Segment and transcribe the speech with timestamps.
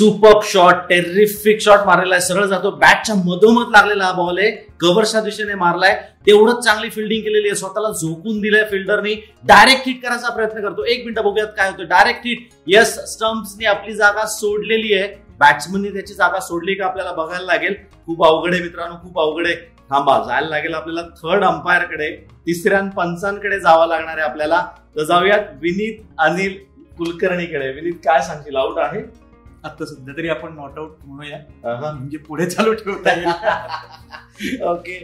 [0.00, 2.70] Super shot terrific shot मारलेला आहे सरळ जातो.
[2.70, 4.50] बॅटच्या मधोमध लागलेला हा बॉल आहे.
[4.80, 5.94] कव्हरच्या दिशेने मारलाय.
[6.26, 7.56] तेवढंच चांगली फिल्डिंग केलेली आहे.
[7.56, 10.84] स्वतःला झोकून दिलंय फिल्डरनी डायरेक्ट हिट करायचा प्रयत्न करतो.
[10.84, 11.84] एक मिनिट बघूयात काय होतं.
[11.84, 15.12] डायरेक्ट हिट यस स्टम्प्सनी आपली जागा सोडलेली आहे.
[15.38, 17.74] बॅट्समननी त्याची जागा सोडली का आपल्याला बघायला लागेल.
[18.06, 18.94] खूप अवघड आहे मित्रांनो.
[19.02, 19.56] खूप अवघड आहे.
[19.90, 20.18] थांबा.
[20.28, 22.10] जायला लागेल आपल्याला थर्ड अंपायरकडे
[22.46, 24.66] तिसऱ्या पंचांकडे जावं लागणार आहे आपल्याला.
[24.96, 26.58] तर जाऊयात विनीत अनिल
[26.98, 27.72] कुलकर्णीकडे.
[27.72, 29.19] विनीत काय सांगतील आउट आहे?
[29.64, 31.38] आता सध्या तरी आपण नॉट आउट म्हणूया.
[31.64, 34.62] म्हणजे पुढे चालू ठेवता येईल.
[34.64, 34.98] ओके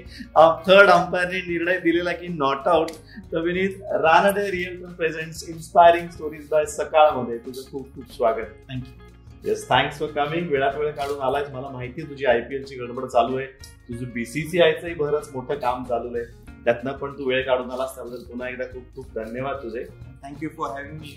[0.67, 2.91] थर्ड अंपायरने निर्णय दिलेला की नॉट आउट
[3.33, 8.55] तर Vineet Ranade real presents inspiring stories by सकाळमध्ये तुझं खूप खूप स्वागत.
[8.71, 11.49] Thank you yes thanks for coming वेळात वेळ काढून आलायस.
[11.51, 13.47] मला माहिती आहे तुझी आयपीएल ची गडबड चालू आहे.
[13.89, 16.25] तुझं बीसीसीआयचंही बरंच मोठं काम चालू आहे.
[16.65, 17.95] त्यातनं पण तू वेळ काढून आलास.
[17.95, 19.85] त्याबद्दल पुन्हा एकदा खूप खूप धन्यवाद तुझे.
[20.25, 21.17] Thank you for having me.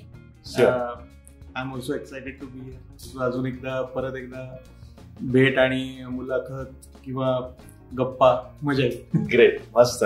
[1.55, 2.71] I am also excited to be
[3.21, 4.41] अजून एकदा परत एकदा
[5.21, 7.37] भेट आणि मुलाखत किंवा
[7.97, 8.29] गप्पा
[8.63, 9.25] मजा येईल.
[9.31, 10.03] ग्रेट मस्त.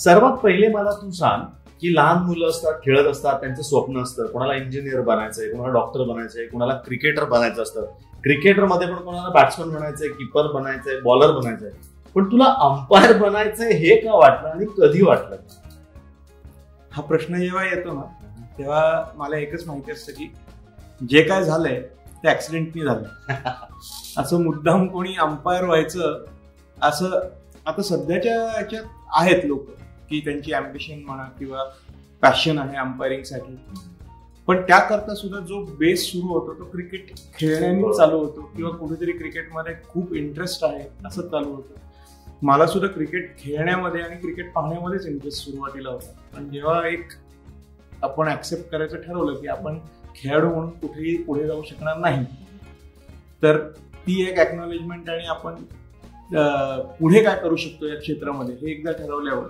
[0.00, 1.42] सर्वात पहिले मला तू सांग
[1.80, 6.46] की लहान मुलं असतात खेळत असतात त्यांचं स्वप्न असतं कोणाला इंजिनियर बनायचंय कोणाला डॉक्टर बनायचंय
[6.46, 7.84] कोणाला क्रिकेटर बनायचं असतं.
[8.24, 11.70] क्रिकेटरमध्ये पण कोणाला बॅट्समन बनायचंय किपर बनायचंय बॉलर बनायचंय.
[12.14, 15.36] पण तुला अंपायर बनायचंय हे का वाटलं आणि कधी वाटलं?
[16.92, 18.02] हा प्रश्न जेव्हा येतो ना
[18.58, 18.82] तेव्हा
[19.14, 20.32] मला एकच माहिती असतं की
[21.00, 21.80] जे काय झालंय
[22.22, 23.02] ते ऍक्सिडेंटनी झालं.
[24.20, 26.24] असं मुद्दाम कोणी अंपायर व्हायचं
[26.82, 27.20] असं
[27.66, 28.84] आता सध्याच्या याच्यात
[29.16, 29.66] आहेत लोक
[30.10, 31.64] की त्यांची अम्बिशन म्हणा किंवा
[32.22, 33.56] पॅशन आहे अंपायरिंगसाठी
[34.48, 39.74] पण त्याकरता सुद्धा जो बेस सुरू होतो तो क्रिकेट खेळण्याने चालू होतो किंवा कुठेतरी क्रिकेटमध्ये
[39.88, 41.74] खूप इंटरेस्ट आहे असं चालू होतं.
[42.42, 46.12] मला सुद्धा क्रिकेट खेळण्यामध्ये आणि क्रिकेट पाहण्यामध्येच इंटरेस्ट सुरुवातीला होता.
[46.36, 47.12] पण जेव्हा एक
[48.02, 49.78] आपण ऍक्सेप्ट करायचं ठरवलं की आपण
[50.16, 52.24] खेळाडू म्हणून कुठेही पुढे जाऊ शकणार नाही.
[53.42, 53.58] तर
[54.06, 55.54] ती एक ॲक्नॉलेजमेंट आणि आपण
[57.00, 59.48] पुढे काय करू शकतो या क्षेत्रामध्ये हे एकदा ठरवल्यावर.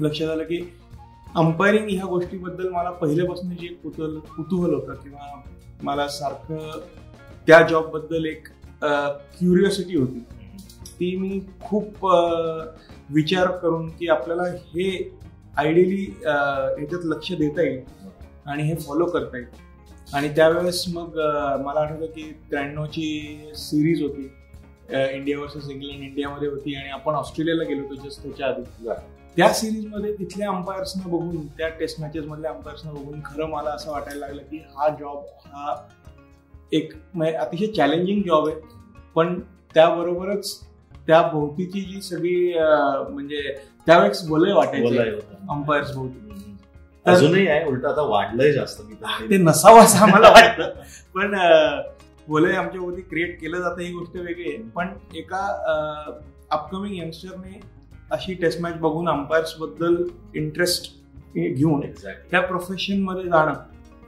[0.00, 0.58] लक्षात आलं की
[1.34, 5.42] अंपायरिंग ह्या गोष्टीबद्दल मला पहिल्यापासून जे एक कुतूहल कुतूहल होतं किंवा
[5.82, 6.80] मला सारखं
[7.46, 8.48] त्या जॉबबद्दल एक
[8.82, 10.18] क्युरिओसिटी होती.
[11.00, 12.06] ती मी खूप
[13.14, 14.90] विचार करून की आपल्याला हे
[15.56, 18.08] आयडियली याच्यात लक्ष देता येईल
[18.46, 19.48] आणि हे फॉलो करता येईल.
[20.14, 21.18] आणि त्यावेळेस मग
[21.64, 23.06] मला आठवतं की त्र्याण्णवची
[23.56, 24.30] सिरीज होती.
[25.14, 28.88] इंडिया वर्सेस इंग्लंड इंडियामध्ये होती आणि आपण ऑस्ट्रेलियाला गेलो होतो जस्ट त्याच्या आधी.
[29.36, 34.26] त्या सिरीजमध्ये तिथल्या अंपायर्सना बघून त्या टेस्ट मॅचेस मधल्या अंपायर्सना बघून खरं मला असं वाटायला
[34.26, 35.76] लागलं की हा जॉब हा
[36.72, 38.56] एक म्हणजे अतिशय चॅलेंजिंग जॉब आहे.
[39.14, 39.40] पण
[39.74, 40.58] त्याबरोबरच
[41.06, 42.52] त्या भोवतीची जी सगळी
[43.10, 43.42] म्हणजे
[43.86, 44.82] त्यावेळेस वाटायची.
[44.82, 45.34] बोलाय होतं.
[45.50, 46.18] अंपायर्स भोवती.
[47.06, 48.94] अजूनही आहे उलट आता वाढलंय जास्त मी
[49.30, 50.70] ते नसावं असं आम्हाला वाटतं.
[51.14, 51.34] पण
[52.28, 54.62] वलय आमच्या भोवती क्रिएट केलं जातं ही गोष्ट वेगळी आहे.
[54.76, 55.46] पण एका
[56.50, 57.60] अपकमिंग यंगस्टरने
[58.12, 59.96] अशी टेस्ट मॅच बघून अंपायर्सबद्दल
[60.34, 60.92] इंटरेस्ट
[61.34, 63.52] घेऊन एक्झॅक्ट त्या प्रोफेशनमध्ये जाणं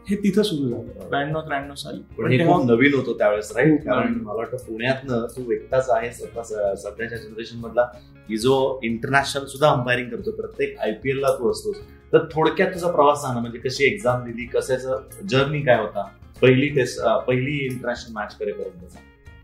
[0.09, 1.09] हे तिथं सुरू झालं.
[1.11, 2.01] ब्याण्णव त्र्याण्णव साली.
[2.19, 4.23] पण हे खूप नवीन होतं त्यावेळेस राईट खूप कारण नवीन.
[4.23, 7.87] मला वाटतं पुण्यातनं तू एकटाच आहे सध्याच्या जनरेशन मधला.
[8.28, 11.77] की जो इंटरनॅशनल सुद्धा अंपायरिंग करतो प्रत्येक आयपीएल ला तू असतोस.
[12.12, 16.03] तर थोडक्यात तुझा प्रवास सांग ना म्हणजे कशी एक्झाम दिली कशाचं जर्नी काय होता?
[16.43, 18.97] पहिली टेस्ट पहिली इंटरनॅशनल मॅच करेपर्यंत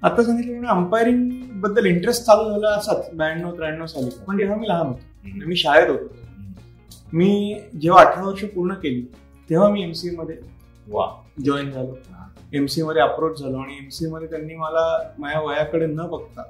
[0.03, 4.11] आता सांगितलं अंपायरिंगबद्दल इंटरेस्ट चालू झाला असाच ब्याण्णव त्र्याण्णव साली.
[4.27, 6.15] पण तेव्हा मी लहान होतो मी शाळेत होतो
[7.13, 9.03] मी जेव्हा अठरा वर्ष पूर्ण केली
[9.51, 10.37] तेव्हा मी एमसीए मध्ये
[10.89, 11.07] वा.
[11.45, 11.97] जॉईन झालो.
[12.53, 14.87] एमसीए मध्ये अप्रोच झालो आणि एमसीए मध्ये त्यांनी मला
[15.19, 16.43] माझ्या वयाकडे न बघता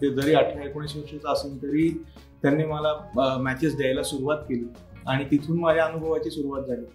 [0.00, 2.04] ते जरी अठरा एकोणीस वर्षाचा असेल तरी
[2.42, 2.94] त्यांनी मला
[3.38, 4.64] मॅचेस द्यायला सुरुवात केली.
[5.08, 6.86] आणि तिथून माझ्या अनुभवाची सुरुवात झाली.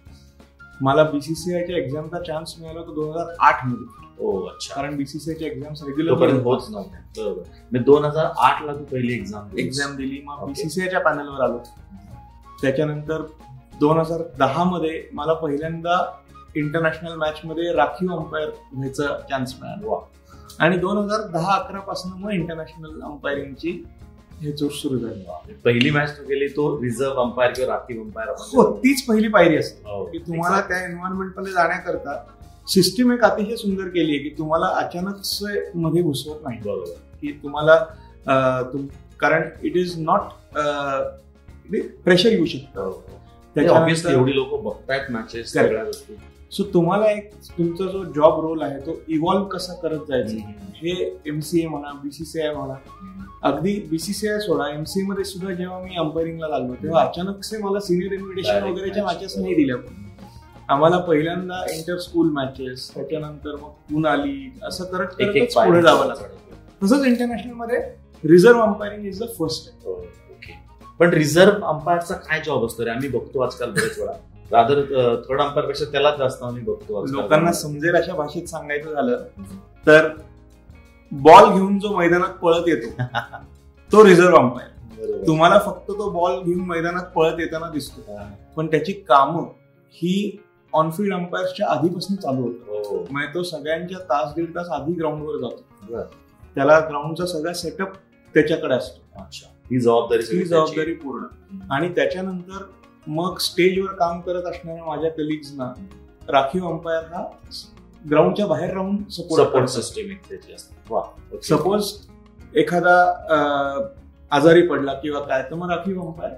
[0.80, 4.02] मला बीसीसीआयच्या एक्झामचा चान्स मिळाला तो दोन हजार आठमध्ये.
[4.18, 4.74] ओ अच्छा.
[4.74, 7.24] कारण बीसीसीआयच्या एक्झाम्स तोपर्यंत रेग्युलर होत नव्हत्या.
[7.24, 7.78] बरोबर.
[7.78, 10.22] दोन हजार आठ ला तू पहिली एक्झाम एक्झाम दिली.
[10.24, 10.46] मग.
[10.46, 11.58] बीसीसीआयच्या पॅनलवर आलो.
[12.62, 13.22] त्याच्यानंतर
[13.80, 16.12] दोन हजार दहा मध्ये मला पहिल्यांदा
[16.54, 19.86] इंटरनॅशनल मॅच मध्ये राखीव अंपायर व्हायचा चान्स मिळाला.
[19.86, 20.00] वा.
[20.60, 23.70] आणि दोन हजार दहा अकरा पासून मग इंटरनॅशनल अंपायरिंगची
[24.42, 25.52] हे जोर सुरू झाली.
[25.64, 29.82] पहिली मॅच तू गेली तो रिझर्व्ह अंपायर किंवा राखीव अंपायर हो तीच पहिली पायरी असते.
[29.84, 30.04] हो.
[30.04, 32.22] की तुम्हाला त्या एन्व्हायरमेंटमध्ये जाण्याकरता
[32.68, 36.58] सिस्टीम एक अतिशय सुंदर केली आहे की तुम्हाला अचानक मध्ये घुसवत नाही.
[36.64, 36.90] बरोबर.
[37.20, 37.76] की तुम्हाला
[39.20, 40.20] कारण इट इज नॉट
[42.04, 42.80] प्रेशर येऊ शकतं.
[42.80, 45.52] ऑब्विसली त्याच्यानंतर एवढी लोक बघतायत मॅचेस.
[45.52, 46.14] सगळ्या गोष्टी.
[46.52, 50.50] सो तुम्हाला एक तुमचा जो जॉब रोल आहे तो इव्हॉल्व्ह कसा करत जायचा?
[50.76, 50.92] हे
[51.26, 52.74] एमसीए म्हणा बीसीसीआय म्हणा.
[53.42, 58.12] अगदी बीसीसीआय सोडा एमसीए मध्ये सुद्धा जेव्हा मी अंपायरिंगला लागलो तेव्हा अचानक से मला सिनियर
[58.12, 59.04] इन्व्हिटेशन वगैरेच्या.
[59.04, 59.76] मॅचेस नाही दिल्या.
[60.68, 66.40] आम्हाला पहिल्यांदा इंटर स्कूल मॅचेस त्याच्यानंतर मग पून आली असं करत करतच पुढे जावं लागतं
[66.82, 67.78] तसंच इंटरनॅशनलमध्ये
[68.24, 70.58] reserve umpiring is the first okay
[70.98, 72.90] पण रिझर्व्ह अंपायरचा काय जॉब असतो रे?
[72.90, 74.12] आम्ही बघतो आजकाल बरेच वेळा.
[74.52, 74.80] रादर
[75.28, 77.04] थर्ड अंपायरपेक्षा त्यालाच जास्त आम्ही बघतो.
[77.06, 79.24] लोकांना समजेल अशा भाषेत सांगायचं झालं
[79.86, 80.08] तर
[81.12, 83.02] बॉल घेऊन जो मैदानात पळत येतो
[83.90, 85.26] तो रिझर्व्ह अंपायर.
[85.26, 88.18] तुम्हाला फक्त तो बॉल घेऊन मैदानात पळत येताना दिसतो.
[88.56, 89.44] पण त्याची कामं
[89.94, 90.38] ही
[90.72, 93.04] ऑनफिल्ड अंपायर्सच्या आधीपासून चालू होतं हो.
[93.10, 96.02] म्हणजे तो सगळ्यांच्या तास दीड तास आधी ग्राउंडवर जातो.
[96.56, 97.96] त्याला ग्राउंडचा सगळा सेटअप
[98.34, 99.24] त्याच्याकडे असतो
[99.70, 102.62] ही जबाबदारी ही जबाबदारी पूर्ण आणि त्याच्यानंतर
[103.06, 105.72] मग स्टेजवर काम करत असणाऱ्या माझ्या कलिग्सना
[106.28, 107.24] राखीव अंपायर हा
[108.10, 111.38] ग्राउंडच्या बाहेर राहून सपोर्ट सपोर्ट सिस्टम.
[111.42, 111.92] सपोज
[112.54, 112.94] एखादा
[114.32, 116.30] आजारी पडला किंवा काय तर मग राखीव अंपायर.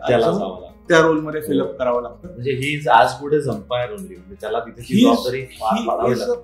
[0.89, 5.45] त्या रोलमध्ये फिलअप करावं लागतं म्हणजे ही इज आज पुढे अंपायर ओनली म्हणजे त्याला तिथे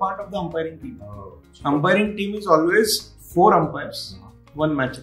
[0.00, 0.96] part of the umpiring team.
[1.64, 3.00] Umpiring team is always
[3.34, 4.14] four umpires
[4.56, 4.98] one match.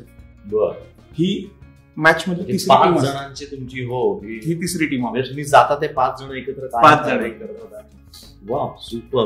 [1.13, 1.49] He
[1.97, 3.03] match मध्ये म्हणजे तिसरी टीम पाच.
[3.03, 6.83] जणांची तुमची हो ही तिसरी टीम आहे म्हणजे तुम्ही जाता ते पाच जण एकत्र काय
[6.83, 7.23] पाच जण.
[7.51, 7.81] होता.
[8.49, 9.25] वा सुपर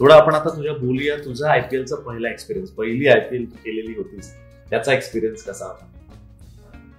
[0.00, 4.32] थोडं आपण आता तुझ्या बोलूया तुझा आयपीएलचा पहिला एक्सपिरियन्स पहिली आयपीएल केलेली होतीस
[4.70, 5.86] त्याचा एक्सपिरियन्स कसा होता?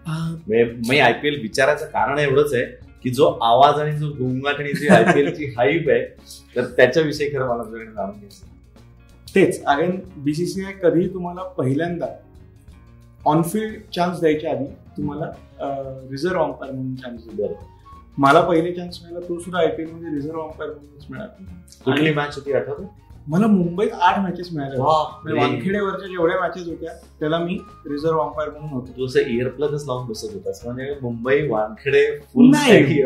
[0.08, 2.66] म्हणजे मी आयपीएल विचारायचं कारण एवढंच आहे
[3.04, 6.04] की जो आवाज आणि जो गोंगाट आणि जी आयपीएल ची हाईप आहे
[6.56, 8.50] तर त्याच्याविषयी खरं मला तुझ्याकडे जाणून घ्यायचं
[9.28, 12.08] तेच अगेन बीसीसीआय कधी तुम्हाला पहिल्यांदा
[13.26, 14.66] ऑनफिल्ड चान्स द्यायच्या आधी
[14.98, 15.32] तुम्हाला
[16.12, 17.54] रिझर्व्ह अंपायर म्हणून चान्स बरं.
[18.18, 21.44] मला पहिले चान्स मिळाला तो सुद्धा आयपीएलमध्ये रिझर्व्ह अंपायर म्हणूनच मिळाला.
[21.86, 22.84] कुठली मॅच होती आठवते?
[23.28, 24.80] मला मुंबईत आठ मॅचेस मिळाल्या
[25.24, 28.92] म्हणजे वानखेडेवरच्या जेवढ्या मॅचेस होत्या त्याला मी रिझर्व्ह अंपायर म्हणून होतो.
[28.98, 30.62] तू असं इयरप्लगच लावून बसत होतास.
[30.66, 33.02] म्हणजे मुंबई वानखेडे फुल नाही.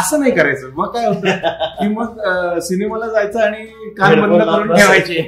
[0.00, 0.70] असं नाही करायचं.
[0.74, 1.38] मग काय होतं?
[1.80, 3.64] की मग सिनेमाला जायचं आणि
[3.98, 5.26] कान बंद करून ठेवायचे.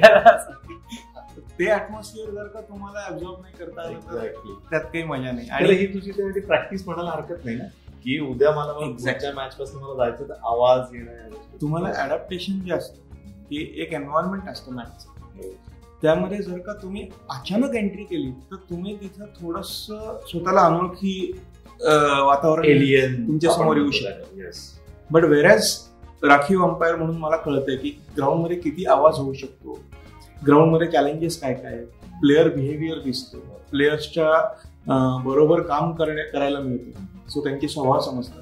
[1.59, 4.27] ते ऍटमॉस्फिअर जर का तुम्हाला ऍब्झॉर्ब नाही करता आलं तर
[4.69, 5.49] त्यात काही मजा नाही.
[5.49, 7.63] आणि ही तुझी तेवढी प्रॅक्टिस म्हणायला हरकत नाही ना?
[8.03, 8.71] की उद्या मला.
[8.73, 11.57] पुढच्या मॅच पासून मला जायचं तर आवाज येणं या गोष्टी.
[11.61, 13.17] तुम्हाला अडॅप्टेशन जे असतं
[13.49, 15.11] की एक एन्व्हायरमेंट असतं मॅचचं
[16.01, 19.67] त्यामध्ये जर का तुम्ही अचानक एंट्री केली तर तुम्ही तिथं थोडस
[20.29, 21.31] स्वतःला अनोळखी
[21.81, 24.49] वातावरण एलियन तुमच्यासमोर येऊ शकतो.
[25.11, 25.73] बट वेरॅज
[26.23, 29.79] राखीव अंपायर म्हणून मला कळतंय की ग्राउंडमध्ये किती आवाज होऊ शकतो
[30.47, 31.77] ग्राउंडमध्ये चॅलेंजेस काय काय
[32.21, 33.37] प्लेअर बिहेवियर दिसतो.
[33.71, 37.05] प्लेयर्सच्या बरोबर काम करण्या करायला मिळतं.
[37.29, 38.41] सो त्यांचे स्वभाव समजतात.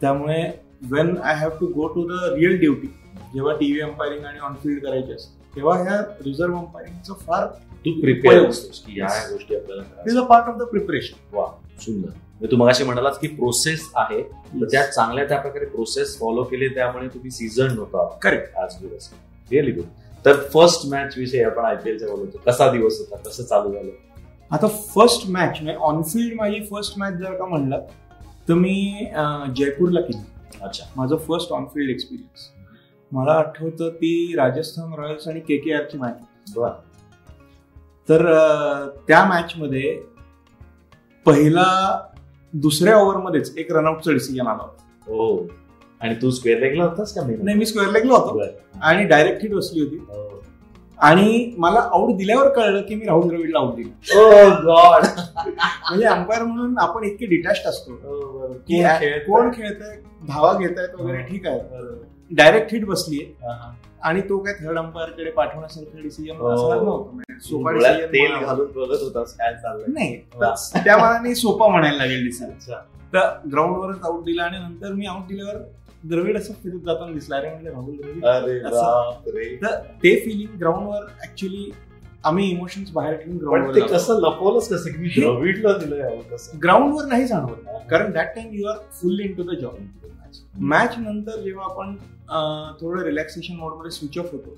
[0.00, 0.42] त्यामुळे
[0.90, 2.86] when I have to go to the real duty
[3.34, 7.46] जेव्हा टीव्ही अंपायरिंग आणि ऑनफिल्ड करायचे असते तेव्हा ह्या रिझर्व्ह अंपायरिंगचं फार
[7.84, 8.48] तू प्रिपेअर.
[8.48, 10.22] असतोस की या गोष्टी आपल्याला इज करायच्या.
[10.22, 11.46] A part of the preparation वा
[11.80, 12.08] सुंदर.
[12.08, 14.22] म्हणजे तू मगाशी म्हणालास की प्रोसेस आहे.
[14.22, 18.08] तर त्या चांगल्या त्या प्रकारे प्रोसेस फॉलो केली त्यामुळे तुम्ही सीझन होता.
[18.22, 19.10] करेक्ट आज दिवस.
[19.50, 19.84] रिअली गुड
[20.28, 23.16] तर फर्स्ट मॅच विषयी आपण आयपीएलच्या बोलतो कसा दिवस होता?
[23.28, 23.90] कसं चालू झालं?
[24.50, 27.84] आता फर्स्ट मॅच म्हणजे ऑनफिल्ड माझी फर्स्ट मॅच जर का म्हणलं
[28.48, 29.06] तर मी
[29.56, 30.20] जयपूरला केली.
[30.62, 30.84] अच्छा.
[30.96, 32.48] माझं फर्स्ट ऑनफिल्ड एक्सपिरियन्स
[33.12, 36.20] मला आठवतं ती राजस्थान रॉयल्स आणि के के आरची मॅच
[36.56, 36.70] बर.
[38.08, 38.24] तर
[39.08, 39.94] त्या मॅचमध्ये
[41.26, 41.66] पहिला
[42.52, 44.82] दुसऱ्या ओव्हरमध्येच एक रनआउटचा डिसिजन आला होता.
[45.06, 45.46] हो.
[46.00, 48.42] आणि तू स्क्वेअर लेगला होतास का नाही मी स्क्वेअर लेगला होतो.
[48.82, 49.96] आणि डायरेक्ट हिट बसली होती.
[49.96, 50.42] हो.
[50.98, 54.18] आणि मला आऊट दिल्यावर कळलं की मी राहुल द्रविडला आऊट दिली.
[54.18, 55.04] ओ गॉड
[55.46, 57.94] म्हणजे अंपायर म्हणून आपण इतके डिटॅच असतो.
[58.68, 59.18] की कोण?
[59.26, 59.96] कोण खेळतंय?
[60.28, 61.58] धावा घेत आहेत वगैरे ठीक आहे.
[62.30, 63.24] डायरेक्ट हिट बसलीये.
[63.42, 63.72] हा, हा.
[64.02, 67.20] आणि तो काय थर्ड अंपायरकडे पाठवण्यासारखं डिसिजन हो.
[67.40, 67.72] सोपा
[68.12, 69.84] तेल घालून बघत होतास काय चाललंय?
[69.88, 70.16] नाही
[70.84, 72.78] त्या मनाने सोपा म्हणायला लागेल डिसिजन
[73.14, 75.56] तर ग्राउंडवरच आऊट दिला आणि नंतर मी आऊट दिल्यावर
[76.04, 77.36] द्रविड असं फिरत जाताना दिसला.
[77.36, 77.96] अरे म्हणलं राहुल
[79.24, 79.62] द्रविड?
[79.62, 81.70] तर ते फिलिंग ग्राउंडवर ऍक्च्युली
[82.24, 84.90] आम्ही इमोशन्स बाहेर ठेवून ग्राउंडवर कसं लपवलंच कसं?
[84.92, 86.58] की द्रविडला दिलंय अहो, कसं?
[86.62, 87.68] ग्राउंडवर नाही जाणवत.
[87.90, 89.76] कारण that time you are fully into the job
[90.60, 91.94] match नंतर जेव्हा आपण
[92.80, 94.54] थोडं रिलॅक्सेशन मोडमध्ये स्विच ऑफ होतो.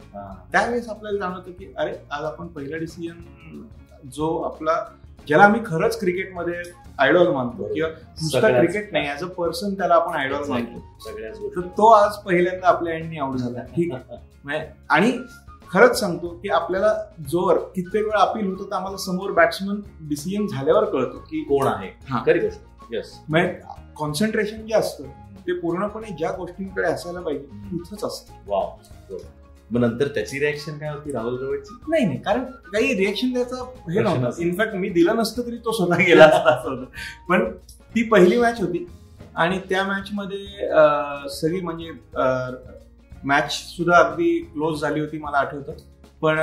[0.53, 3.63] त्यावेळेस आपल्याला जाणवतं की अरे आज आपण पहिला डिसिजन
[4.15, 4.73] जो आपला
[5.27, 6.55] ज्याला आम्ही खरंच क्रिकेटमध्ये
[6.99, 10.79] आयडॉल मानतो किंवा नुसतं क्रिकेट नाही ऍज अ पर्सन त्याला आपण आयडॉल मानतो.
[11.49, 13.61] तर तो आज पहिल्यांदा आपल्या एंडनी आउट झाला.
[13.63, 14.17] ठीक आहे.
[14.45, 15.13] म्हणजे- आणि
[15.71, 20.85] खरंच सांगतो की आपल्याला जोर कित्येक वेळा अपील होतो तर आम्हाला समोर बॅट्समन डिसिजन झाल्यावर
[20.85, 21.89] कळतो की कोण आहे?
[22.11, 22.23] हा.
[22.93, 23.59] येस म्हणजे
[23.97, 25.05] कॉन्सन्ट्रेशन जे असतं
[25.47, 28.33] ते पूर्णपणे ज्या गोष्टींकडे असायला पाहिजे तिथंच असतं.
[28.47, 28.71] वाव
[29.71, 31.75] मग नंतर त्याची रिॲक्शन काय होती राहुल द्रविडची?
[31.89, 34.41] नाही नाही कारण काही रिएक्शन द्यायचं हे नव्हतं.
[34.43, 36.85] इनफॅक्ट मी दिलं नसतं तरी तो स्वतः गेला असता असं होतं.
[37.29, 37.51] पण
[37.95, 38.87] ती पहिली मॅच होती
[39.35, 41.91] आणि त्या मॅच मध्ये अं, सगळी म्हणजे
[43.25, 45.73] मॅच सुद्धा अगदी क्लोज झाली होती मला आठवतं.
[46.23, 46.39] पण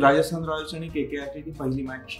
[0.00, 2.16] राजस्थान रॉयल्स आणि के के आरची ती पहिली मॅच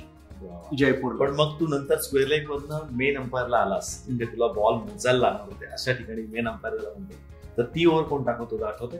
[0.79, 1.15] जयपूर.
[1.17, 4.03] पण मग तू नंतर स्क्वेअर लेग वरनं मेन अंपायरला आलास.
[4.07, 5.67] म्हणजे तुला बॉल मोजायला लागणार होते.
[5.73, 8.99] अशा ठिकाणी मेन अंपायरला म्हणतो तर ती ओव्हर कोण टाकत होता आठवते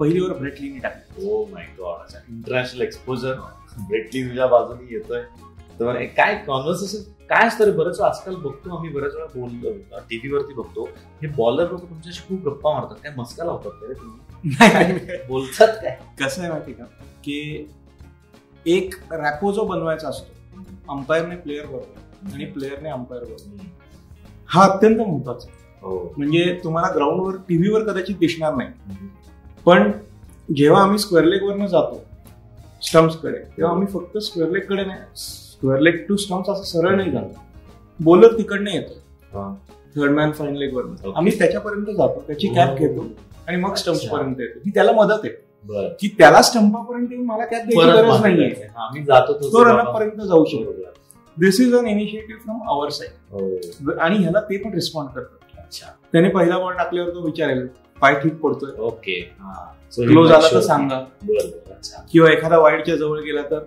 [0.00, 1.28] पहिली ओव्हर ब्रेटलीने टाकली.
[1.28, 3.34] ओ my god international exposure
[3.78, 5.22] Brett Lee तुझ्या बाजूने येतोय.
[5.80, 8.00] तर काय कॉन्व्हर्सेशन काय असतं रे बरंच?
[8.00, 9.70] आजकाल बघतो आम्ही बऱ्याच वेळा बोललो
[10.10, 10.84] टीव्ही वरती बघतो.
[11.22, 12.96] हे बॉलर लोक तुमच्याशी खूप गप्पा मारतात.
[13.02, 15.26] काय मस्का लावतात का रे तुम्ही?
[15.28, 15.98] बोलतात काय?
[16.20, 16.84] कसं आहे माहिती का?
[17.24, 17.68] की
[18.66, 20.62] एक रॅपो जो बनवायचा असतो.
[20.92, 23.66] अंपायरने प्लेअर बरोबर आणि प्लेअरने अंपायर बरोबर
[24.46, 25.48] हा अत्यंत महत्त्वाचा.
[25.84, 28.68] म्हणजे तुम्हाला ग्राउंडवर टीव्हीवर कदाचित दिसणार नाही.
[29.66, 29.92] पण
[30.56, 32.04] जेव्हा आम्ही स्क्वेअर लेग वरनं जातो
[32.82, 37.40] स्टम्प्सकडे तेव्हा आम्ही फक्त स्क्वेअर लेगकडे नाही स्क्वेअर लेग टू स्टम्प्स असं सरळ नाही जातो.
[38.00, 38.92] बोलर तिकडनं येतो.
[39.38, 39.54] हा.
[39.96, 40.94] थर्ड मॅन फाईन लेग वरनं.
[40.94, 41.14] Okay.
[41.14, 43.06] आम्ही त्याच्यापर्यंत जातो त्याची कॅप घेतो
[43.46, 44.08] आणि मग स्टम्प्स.
[44.08, 44.58] पर्यंत येतो.
[44.66, 45.48] ही त्याला मदत आहे.
[46.00, 48.46] की त्याला स्टंपापर्यंत येऊन मला परत गरज नाहीये.
[48.46, 50.72] हा, जातो तो रनअप पर्यंत जाऊ शकतो.
[51.40, 53.92] This is an initiative from our side हो.
[54.00, 55.37] आणि ह्याला ते पण रिस्पॉन्ड करतात.
[56.12, 57.66] त्याने पहिला बॉल टाकल्यावर तो विचारेल
[58.00, 58.70] पाय ठीक पडतोय.
[58.78, 59.20] ओके.
[59.96, 60.60] क्लोज आला तर.
[60.60, 61.00] सांगा.
[62.12, 63.58] किंवा एखादा वाईडच्या जवळ गेला तर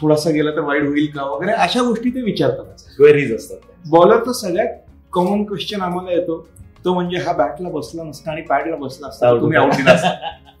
[0.00, 1.22] थोडासा गेला तर वाईड होईल का?
[1.22, 2.64] वगैरे अशा गोष्टी ते विचारतात.
[2.96, 3.90] क्वेरीज असतात त्यांच्या.
[3.90, 4.68] बॉलरचा सगळ्यात
[5.12, 6.48] कॉमन क्वेश्चन आम्हाला येतो.
[6.84, 10.10] तो म्हणजे हा बॅटला बसला नसता आणि पॅडला बसला असता तर तुम्ही आउट दिला असता.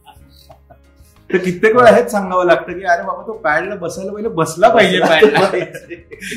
[1.32, 4.98] तर कित्येक वेळा हेच सांगावं लागतं की अरे बाबा तो पॅडला बसायला पहिले बसला पाहिजे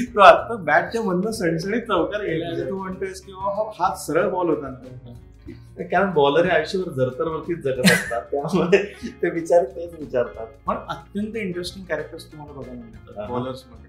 [0.05, 4.69] तो आता बॅटच्या मधनं सणसणीत चौकार गेला तू म्हणतोयस की बाबा हा सरळ बॉल होता.
[4.69, 5.83] ना.
[5.83, 8.21] कारण बॉलर हे आयुष्यभर जरतरवरतीच जगत असतात.
[8.31, 8.83] त्यामुळे
[9.21, 10.47] ते विचार तेच विचारतात.
[10.65, 13.27] पण अत्यंत इंटरेस्टिंग कॅरेक्टर्स तुम्हाला बघायला मिळतात हा.
[13.27, 13.87] बॉलर्समध्ये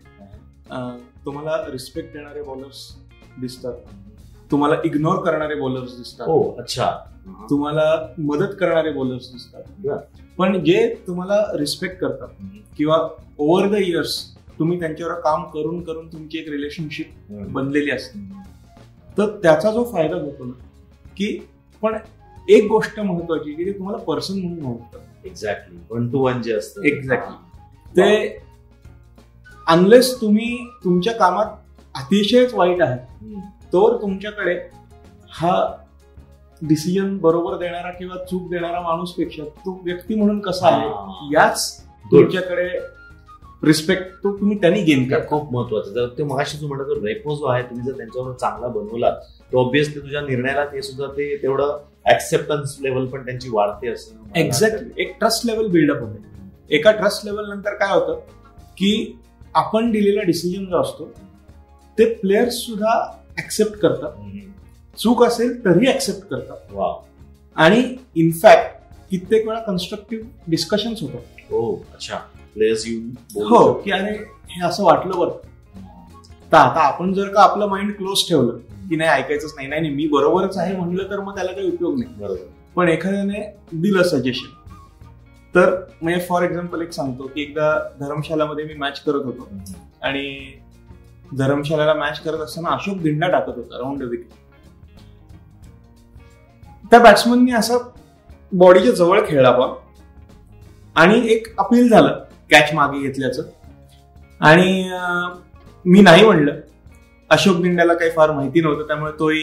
[0.70, 2.96] अं, तुम्हाला रिस्पेक्ट देणारे बॉलर्स
[3.40, 3.72] दिसतात.
[4.50, 6.26] तुम्हाला इग्नोर करणारे बॉलर्स दिसतात.
[6.28, 6.90] हो अच्छा.
[7.50, 9.62] तुम्हाला मदत करणारे बॉलर्स दिसतात.
[10.38, 12.28] पण जे तुम्हाला रिस्पेक्ट करतात
[12.76, 18.18] किंवा ओव्हर द इयर्स तुम्ही त्यांच्यावर काम करून करून तुमची एक रिलेशनशिप बनलेली असते.
[19.18, 20.52] तर त्याचा जो फायदा होतो ना
[21.16, 21.46] की
[21.82, 21.96] पण
[22.48, 25.26] एक गोष्ट महत्वाची की ते तुम्हाला पर्सन म्हणून ओळखतात.
[25.26, 26.80] एक्झॅक्टली वन टू वन जे असतं.
[26.80, 27.32] Exactly.
[27.96, 28.38] ते
[29.66, 31.46] अनलेस तुम्ही तुमच्या कामात
[31.94, 33.40] अतिशयच वाईट आहात हम्म.
[33.40, 34.60] तर तुमच्याकडे
[35.30, 35.72] हा
[36.62, 40.88] डिसिजन बरोबर देणारा किंवा चूक देणारा माणूसपेक्षा तो व्यक्ती म्हणून कसा आहे.
[41.34, 42.68] याच तुमच्याकडे
[43.64, 47.34] रिस्पेक्ट तो तुम्ही त्यांनी गेन हे करा खूप महत्वाचं जर ते मगाशी तू म्हणत रेपो
[47.34, 49.10] जो आहे तुम्ही जर त्यांच्यावर चांगला बनवला
[49.52, 51.76] तर ऑब्विसली तुझ्या निर्णयाला ते सुद्धा ते तेवढं
[52.12, 54.14] ऍक्सेप्टन्स लेवल पण त्यांची वाढते असं.
[54.36, 58.20] एक्झॅक्टली एक ट्रस्ट लेवल बिल्डअप होते एका ट्रस्ट लेवल नंतर काय होतं
[58.78, 59.20] की
[59.54, 61.10] आपण दिलेला डिसिजन जो असतो
[61.98, 62.92] ते प्लेयर्स सुद्धा
[63.38, 64.10] ऍक्सेप्ट करतात.
[64.98, 66.72] चूक असेल तरी ऍक्सेप्ट करतात.
[66.72, 66.94] वा
[67.56, 71.40] आणि इनफॅक्ट कित्येक वेळा कन्स्ट्रक्टिव्ह डिस्कशन्स होतात.
[71.50, 72.16] हो अच्छा.
[72.54, 73.72] प्लेयर्स येऊन बोलू हो.
[73.72, 74.12] की अरे
[74.48, 75.36] हे असं वाटलं बरं.
[76.52, 79.94] तर आता आपण जर का आपलं माइंड क्लोज ठेवलं की नाही ऐकायचंच नाही नाही नाही,
[79.94, 82.14] मी बरोबरच आहे म्हणलं तर मग त्याला काही उपयोग नाही.
[82.14, 82.46] बरोबर.
[82.76, 83.40] पण एखाद्याने
[83.72, 84.56] दिलं सजेशन
[85.54, 89.48] तर म्हणजे फॉर एक्झाम्पल एक सांगतो की एकदा धर्मशालामध्ये मी मॅच करत होतो.
[90.02, 90.52] आणि
[91.38, 94.30] धर्मशालाला मॅच करत असताना अशोक दिंडा टाकत होता राऊंड विकेट
[96.90, 97.78] त्या बॅट्समननी असं
[98.52, 99.70] बॉडीच्या जवळ खेळला बॉल
[100.96, 102.18] आणि एक अपील झालं
[102.50, 103.42] कॅच मागे घेतल्याचं.
[104.40, 104.90] आणि
[105.84, 106.60] मी नाही म्हणलं.
[107.30, 109.42] अशोक दिंड्याला काही फार माहिती नव्हतं त्यामुळे तोही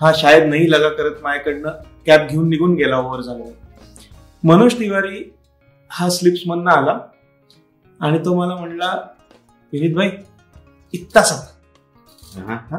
[0.00, 1.70] हा शायद नाही लगा करत माझ्याकडनं.
[2.06, 3.44] कॅप घेऊन निघून गेला ओव्हर झाला
[4.44, 5.22] मनोज तिवारी
[5.90, 6.98] हा स्लिप्स मधनं आला
[8.00, 8.92] आणि तो मला म्हणला
[9.72, 10.10] विनीत भाई
[10.94, 12.78] इतका सांग हा.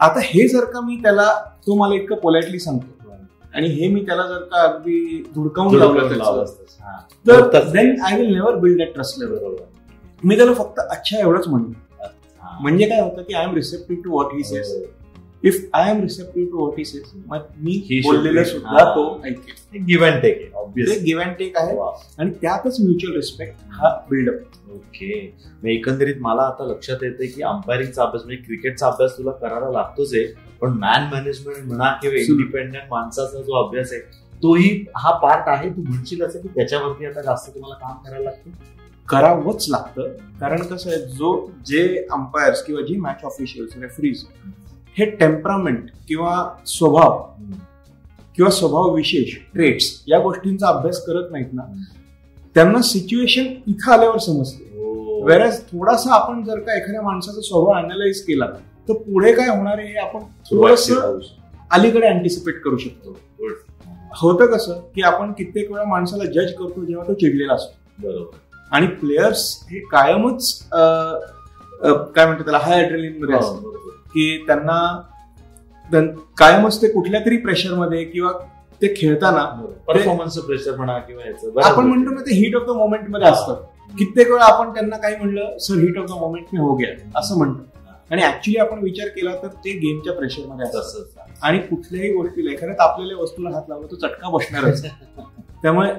[0.00, 1.32] आता हे जर का मी त्याला
[1.66, 3.10] तो मला इतकं पोलाइटली सांगतो
[3.54, 6.44] आणि हे मी त्याला जर का अगदी धुडकावून लावलं.
[7.52, 7.64] तर.
[7.72, 9.54] Then I will never build that trust level
[10.24, 11.72] मी त्याला फक्त अच्छा एवढंच म्हणलं
[12.42, 12.58] हा.
[12.60, 14.84] म्हणजे काय होतं की I am receptive to what he हो.
[15.44, 16.80] If I am receptive to what
[17.26, 18.44] मग मी बोललेलं.
[18.44, 18.84] सुद्धा.
[18.94, 19.84] तो ऐकेल.
[19.84, 21.76] Give and take obviously give and take आहे.
[22.18, 25.08] आणि त्यातच म्युच्युअल रिस्पेक्ट हा बिल्डअप ओके
[25.64, 30.24] एकंदरीत मला आता लक्षात येते की अंपायरिंगचा अभ्यास म्हणजे क्रिकेटचा अभ्यास तुला करायला लागतोच आहे
[30.60, 32.20] पण मॅन मॅनेजमेंट म्हणा किंवा.
[32.20, 34.00] इंडिपेंडेंट माणसाचा जो अभ्यास आहे
[34.42, 35.68] तोही हा पार्ट आहे.
[35.70, 38.50] तू म्हणशील असं की त्याच्यावरती आता जास्त तुम्हाला काम करायला लागतं?
[39.08, 40.08] करावंच लागतं.
[40.40, 41.34] कारण कसं आहे जो
[41.66, 44.24] जे अंपायर्स किंवा जी मॅच ऑफिशियल्स रेफरीज
[44.96, 46.34] हे टेम्परामेंट किंवा
[46.66, 47.20] स्वभाव
[48.36, 51.62] किंवा स्वभाव विशेष ट्रेट्स या गोष्टींचा अभ्यास करत नाहीत ना
[52.56, 55.20] त्यांना सिच्युएशन इथं आल्यावर समजते हो.
[55.26, 58.46] वेळेस थोडासा आपण जर का एखाद्या माणसाचा स्वभाव अनालाइज केला
[58.88, 60.20] तर पुढे काय होणार आहे हे आपण
[60.50, 60.90] थोडस.
[61.70, 63.16] अलीकडे अँटिसिपेट करू शकतो.
[64.16, 68.86] होतं कसं की आपण कित्येक वेळा माणसाला जज करतो जेव्हा तो चिडलेला असतो बरोबर आणि
[69.00, 73.81] प्लेयर्स हे कायमच काय म्हणतात त्याला हायमध्ये असतात बरोबर.
[74.14, 75.02] की त्यांना
[75.90, 78.32] त्यां- कायमच ते कुठल्या तरी प्रेशरमध्ये किंवा
[78.82, 79.44] ते खेळताना
[79.86, 81.66] परफॉर्मन्स प्रेशर म्हणा किंवा.
[81.66, 83.56] आपण म्हणतो ना ते हिट ऑफ द मोमेंटमध्ये असतात
[83.98, 87.18] कित्येक वेळा आपण त्यांना काही म्हणलं sir heat of the moment मी हो गया.
[87.18, 87.62] असं म्हणतो.
[88.10, 91.18] आणि ऍक्च्युली आपण विचार केला तर ते गेमच्या प्रेशरमध्ये असतात.
[91.42, 94.86] आणि कुठल्याही गोष्टीला एखाद्या तापलेल्या वस्तूला हात लावला तो चटका बसणारच.
[95.62, 95.90] त्यामुळे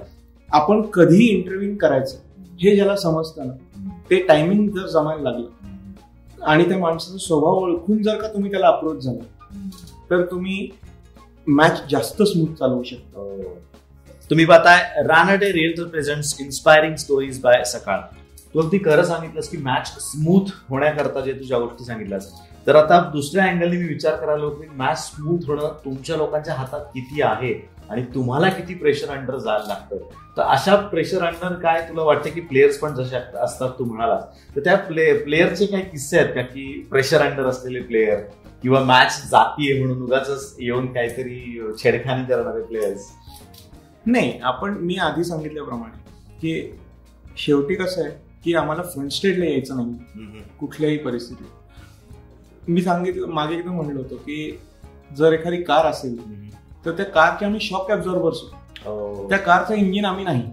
[0.52, 2.18] आपण कधी इंटरव्ह्यू करायचं.
[2.60, 3.54] हे ज्याला समजतं ना
[4.10, 5.46] ते टायमिंग जर जमायला लागलं
[6.46, 9.70] आणि त्या माणसाचा स्वभाव ओळखून जर का तुम्ही त्याला अप्रोच झाला
[10.10, 10.70] तर तुम्ही
[11.48, 13.22] मॅच जास्त स्मूथ चालवू शकता.
[14.30, 18.00] तुम्ही पाहताय Ranade real present inspiring stories by Sakal.
[18.54, 22.32] तू अगदी खरं सांगितलंस की मॅच स्मूथ होण्याकरता जे तुझ्या गोष्टी सांगितल्यास.
[22.68, 26.86] तर आता दुसऱ्या अँगलने मी विचार करायला होतो की मॅच स्मूथ होणं तुमच्या लोकांच्या हातात
[26.86, 27.73] किती आहे?
[27.90, 29.98] आणि तुम्हाला किती प्रेशर अंडर जायला लागतं?
[30.38, 34.60] तर अशा प्रेशर अंडर काय तुला वाटतं की प्लेयर्स पण जसे असतात तू म्हणालास तर
[34.60, 38.20] त्या प्ले प्लेयरचे काही किस्से आहेत का की प्रेशर अंडर असलेले प्लेयर
[38.62, 43.10] किंवा मॅच जातीये म्हणून उगाच येऊन काहीतरी छेडखानी करणारे प्लेयर्स
[44.06, 46.02] नाही आपण मी आधी सांगितल्याप्रमाणे
[46.42, 46.78] की
[47.38, 48.12] शेवटी कसं आहे
[48.44, 50.42] की आम्हाला फ्रंट स्टेटला यायचं नाही.
[50.60, 51.46] कुठल्याही परिस्थितीत.
[52.68, 54.60] मी सांगितलं मागे एकदा म्हणलं होतं की
[55.18, 56.18] जर एखादी कार असेल
[56.86, 58.38] तर त्या कारचे आम्ही शॉक ॲब्झॉर्बर्स
[59.30, 60.44] त्या कारचं इंजिन आम्ही नाही.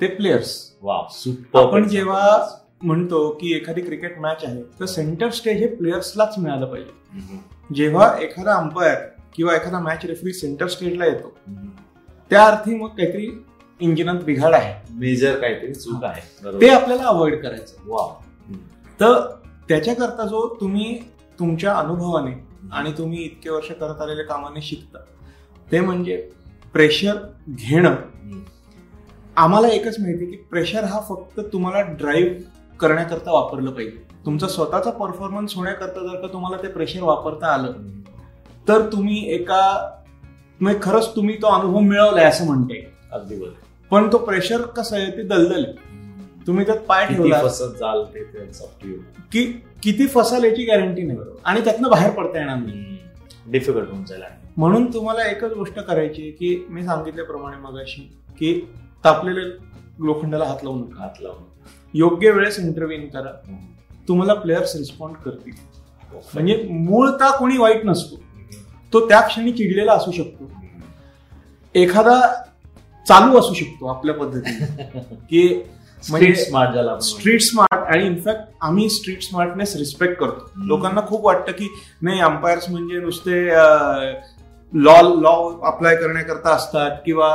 [0.00, 0.54] ते प्लेयर्स
[1.54, 7.38] आपण जेव्हा म्हणतो की एखादी क्रिकेट मॅच आहे तर सेंटर स्टेज हे प्लेयर्सलाच मिळालं पाहिजे.
[7.74, 8.96] जेव्हा एखादा अंपायर
[9.34, 11.34] किंवा एखादा मॅच रेफरी सेंटर स्टेजला येतो
[12.30, 13.28] त्या अर्थी मग काहीतरी
[13.80, 14.74] इंजिनात बिघाड आहे.
[14.90, 16.60] मेजर काहीतरी चूक आहे.
[16.60, 17.74] ते आपल्याला अवॉइड करायचं.
[17.86, 18.06] वा.
[19.00, 19.20] तर
[19.68, 20.98] त्याच्याकरता जो तुम्ही
[21.38, 22.32] तुमच्या अनुभवाने
[22.72, 24.98] आणि तुम्ही इतके वर्ष करत आलेल्या कामाने शिकता
[25.72, 26.16] ते म्हणजे
[26.72, 27.14] प्रेशर
[27.48, 27.94] घेणं.
[29.36, 34.06] आम्हाला एकच माहिती की प्रेशर हा फक्त तुम्हाला ड्राईव्ह करण्याकरता वापरलं पाहिजे.
[34.26, 37.72] तुमचा स्वतःचा परफॉर्मन्स होण्याकरता जर का तुम्हाला ते प्रेशर वापरता आलं
[38.68, 39.92] तर तुम्ही एका
[40.60, 43.64] म्हणजे खरंच तुम्ही तो अनुभव मिळवलाय असं म्हणते अगदी बरोबर.
[43.90, 45.72] पण तो प्रेशर कसं आहे ते दलदल आहे.
[46.46, 48.24] तुम्ही त्यात पाय ठेवला जाल ते.
[49.32, 49.44] की
[49.82, 51.18] किती फसाल याची गॅरंटी नाही.
[51.44, 52.95] आणि त्यातनं बाहेर पडता येणार नाही.
[53.46, 54.22] डिफिकल्ट होऊन जाईल.
[54.56, 58.60] म्हणून तुम्हाला एकच गोष्ट करायची आहे की मी सांगितल्याप्रमाणे मगाशी की
[59.04, 59.42] तापलेल्या
[59.98, 61.02] लोखंडाला हात लावू नका.
[61.02, 61.42] हात लावून
[61.94, 63.54] योग्य वेळेस इंटरव्ह्यू करा.
[64.08, 65.52] तुम्हाला प्लेयर्स रिस्पॉन्ड करतील.
[66.34, 68.16] म्हणजे मूळता कोणी वाईट नसतो.
[68.92, 70.50] तो त्या क्षणी चिडलेला असू शकतो.
[71.74, 72.42] एखादा
[73.08, 75.00] चालू असू शकतो आपल्या पद्धतीने.
[75.14, 75.62] की
[76.10, 80.50] smart ज्याला आपण स्ट्रीट स्मार्ट आणि इनफॅक्ट आम्ही स्ट्रीट स्मार्टनेस रिस्पेक्ट करतो.
[80.66, 81.68] लोकांना खूप वाटतं की
[82.02, 83.44] नाही अंपायर्स म्हणजे नुसते
[84.72, 87.28] लॉ लॉ अप्लाय करण्याकरता असतात किंवा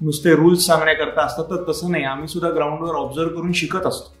[0.00, 1.44] नुसते रूल्स सांगण्याकरता असतात.
[1.44, 2.04] तर तसं नाही.
[2.04, 4.14] आम्ही सुद्धा ग्राउंडवर ऑब्झर्व करून शिकत असतो.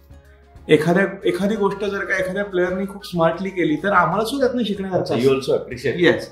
[0.68, 5.02] एखाद्या एखादी गोष्ट जर का एखाद्या प्लेअरनी खूप स्मार्टली केली तर आम्हाला सुद्धा त्यातनं शिकण्याकरता
[5.02, 5.26] अच्छा असतं.
[5.26, 6.24] You also appreciate Yes.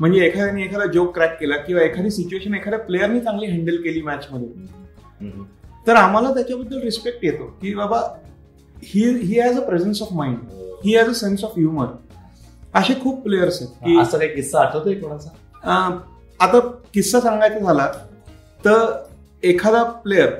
[0.00, 4.26] म्हणजे एखाद्याने एखादा जोक क्रॅक केला किंवा एखादी सिच्युएशन एखाद्या प्लेअरनी चांगली हँडल केली मॅच
[4.30, 5.30] मध्ये.
[5.90, 7.98] तर आम्हाला त्याच्याबद्दल रिस्पेक्ट येतो की बाबा
[8.82, 10.36] he he has a presence of mind
[10.84, 11.86] he has a sense of humour
[12.74, 15.30] असे खूप प्लेयर्स आहेत की असं काही किस्सा आठवतोय कोणाचा?
[16.40, 16.58] आता
[16.94, 17.86] किस्सा सांगायचा झाला
[18.64, 18.84] तर
[19.42, 20.30] एखादा प्लेअर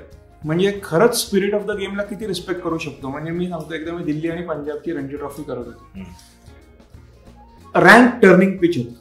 [0.45, 3.09] म्हणजे खरंच स्पिरिट ऑफ द गेमला किती रिस्पेक्ट करू शकतो.
[3.09, 6.05] म्हणजे मी सांगतो एकदा मी दिल्ली आणि पंजाबची रणजी ट्रॉफी करत होतो.
[7.75, 8.95] रँक टर्निंग पिच होती.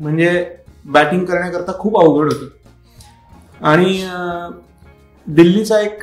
[0.00, 2.46] म्हणजे बॅटिंग करण्याकरता खूप अवघड होतं.
[3.64, 4.02] आणि
[5.26, 6.02] दिल्लीचा एक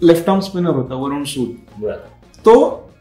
[0.00, 1.84] लेफ्ट आर्म स्पिनर होता वरुण सूद.
[2.44, 2.54] तो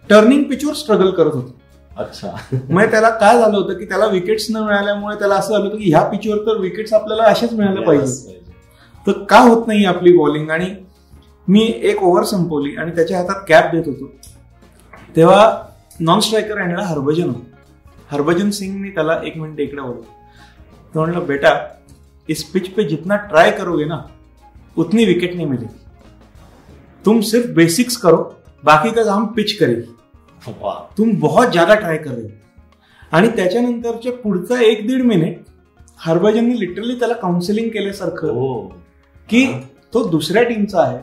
[0.09, 1.51] टर्निंग पिचवर स्ट्रगल करत होता.
[1.97, 2.31] अच्छा.
[2.53, 5.89] म्हणजे त्याला काय झालं होतं की त्याला विकेट्स न मिळाल्यामुळे त्याला असं झालं होतं की
[5.89, 8.39] ह्या पिचवर तर विकेट्स आपल्याला अशाच मिळायला पाहिजे
[9.05, 10.69] तर का होत नाही आपली बॉलिंग आणि
[11.47, 14.11] मी एक ओव्हर संपवली आणि त्याच्या हातात कॅप देत होतो.
[15.15, 15.51] तेव्हा
[15.99, 17.45] नॉन स्ट्रायकर आणला हरभजन होता.
[18.11, 20.07] हरभजन सिंगने त्याला एक मिनिट इकडे बोलतो
[20.95, 21.53] तो म्हणलं बेटा
[22.29, 23.97] इस पिच पे जितना ट्राई करोगे ना
[24.77, 25.79] उतनी विकेट नहीं मिलेगी
[27.05, 28.17] तुम सिर्फ बेसिक्स करो
[28.63, 29.93] बाकी का काम पिच करेगी।
[30.97, 32.29] तुम बहुत ज्यादा ट्राय कर रहे हो।
[33.11, 35.41] आणि त्याच्यानंतरचे पुढचा एक दीड मिनिट
[35.97, 38.67] हरभजननी लिटरली त्याला काउन्सिलिंग केल्यासारखं हो.
[39.29, 39.47] की
[39.93, 40.99] तो दुसऱ्या टीमचा आहे.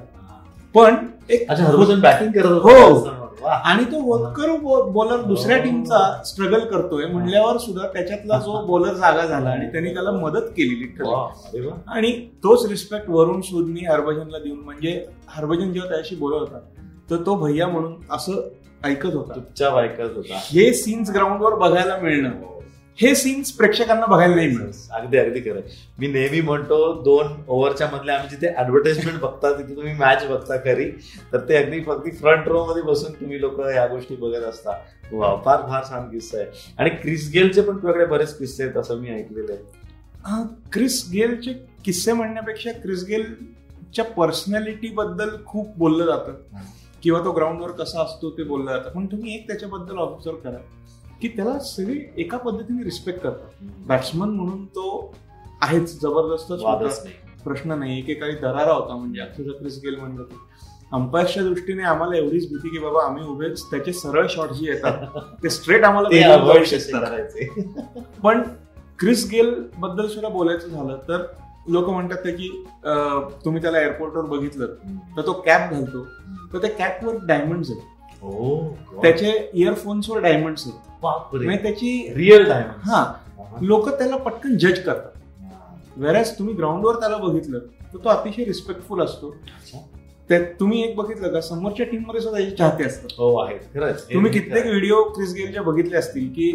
[0.74, 0.94] पण
[1.31, 3.28] एक अच्छा हरभजन बॅटिंग करत हो.
[3.46, 4.57] आणि तो होतकर
[4.90, 10.11] बॉलर दुसऱ्या टीमचा स्ट्रगल करतोय म्हणल्यावर सुद्धा त्याच्यातला जो बॉलर जागा झाला आणि त्यांनी त्याला
[10.11, 11.11] मदत केली लिटरली.
[11.87, 16.59] आणि तोच रिस्पेक्ट वरुण सूदनी हरभजनला देऊन म्हणजे हरभजन जेव्हा त्याशी बोलत होता
[17.11, 18.33] तर तो भैया म्हणून असं
[18.85, 19.35] ऐकत होता.
[19.35, 20.35] चुपचाप ऐकत होता.
[20.35, 22.31] हे सीन्स ग्राउंडवर बघायला मिळणं.
[23.01, 24.89] हे सीन्स प्रेक्षकांना बघायला नाही मिळत.
[24.91, 25.61] अगदी अगदी खरं.
[25.99, 30.91] मी नेहमी म्हणतो दोन ओव्हरच्या मधले आम्ही जिथे ऍडव्हर्टाइजमेंट बघता तिथे तुम्ही मॅच बघता खरी.
[31.33, 34.71] तर ते अगदी फक्त फ्रंट रो मध्ये बसून तुम्ही लोक या गोष्टी बघत असता.
[35.13, 36.47] वा फार फार छान किस्सा आहे.
[36.79, 39.63] आणि क्रिस गेलचे पण तुझ्याकडे बरेच किस्से आहेत असं मी ऐकलेलं आहे.
[40.73, 41.53] क्रिस गेलचे
[41.85, 46.33] किस्से म्हणण्यापेक्षा क्रिस गेलच्या पर्सनॅलिटी बद्दल खूप बोललं जातं.
[47.03, 48.91] किंवा तो ग्राउंडवर कसा असतो ते बोललं जातं.
[48.91, 50.59] पण तुम्ही एक त्याच्याबद्दल ऑब्झर्व करा.
[51.22, 53.64] की त्याला सगळे एका पद्धतीने रिस्पेक्ट करतात.
[53.87, 55.14] बॅट्समन म्हणून तो
[55.61, 56.52] आहेच जबरदस्त
[57.44, 60.37] प्रश्न नाही एकेकाळी दरारा होता म्हणजे अक्षरशः क्रिस गेल म्हणजे
[60.92, 65.50] अंपायरच्या दृष्टीने आम्हाला एवढीच भीती की बाबा आम्ही उभेच त्याचे सरळ शॉट जे येतात ते
[65.50, 66.09] स्ट्रेट आम्हाला
[68.22, 68.42] पण
[68.98, 71.24] क्रिस गेल बद्दल सुद्धा बोलायचं झालं तर
[71.68, 72.48] लोक म्हणतात की
[73.44, 74.66] तुम्ही त्याला एअरपोर्टवर बघितलं
[75.16, 76.04] तर तो कॅप घालतो.
[76.52, 77.83] तर त्या कॅपवर डायमंड आहेत.
[79.02, 80.88] त्याचे इयरफोन्सवर डायमंड्स आहेत.
[81.03, 83.13] म्हणजे त्याची रिअल डायमंड हा
[83.61, 85.11] लोक त्याला पटकन जज करतात.
[85.97, 89.35] वेरॅज तुम्ही ग्राउंडवर त्याला बघितलं तर तो अतिशय रिस्पेक्टफुल असतो.
[90.31, 93.09] तुम्ही एक बघितलं का समोरच्या टीममध्ये सुद्धा चाहते असतात.
[93.13, 93.95] हो आहेत.
[94.15, 96.51] तुम्ही कित्येक व्हिडिओ क्रिस गेलचे बघितले असतील की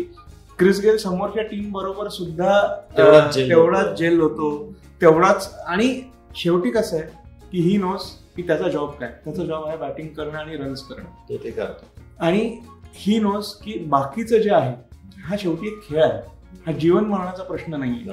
[0.59, 2.61] क्रिस गेल समोरच्या टीम बरोबर सुद्धा
[2.97, 4.73] तेवढाच जेल होतो.
[5.01, 6.01] तेवढाच आणि
[6.35, 7.05] शेवटी कसं आहे
[7.51, 9.09] की ही नोस की त्याचा जॉब काय?
[9.25, 11.05] त्याचा जॉब आहे बॅटिंग करणं आणि रन्स करणं.
[11.29, 12.01] तो ते करतो.
[12.19, 12.57] आणि
[12.95, 14.75] ही नोस की बाकीचं जे आहे
[15.23, 16.21] हा शेवटी एक खेळ आहे.
[16.65, 18.05] हा जीवन मरणाचा प्रश्न नाही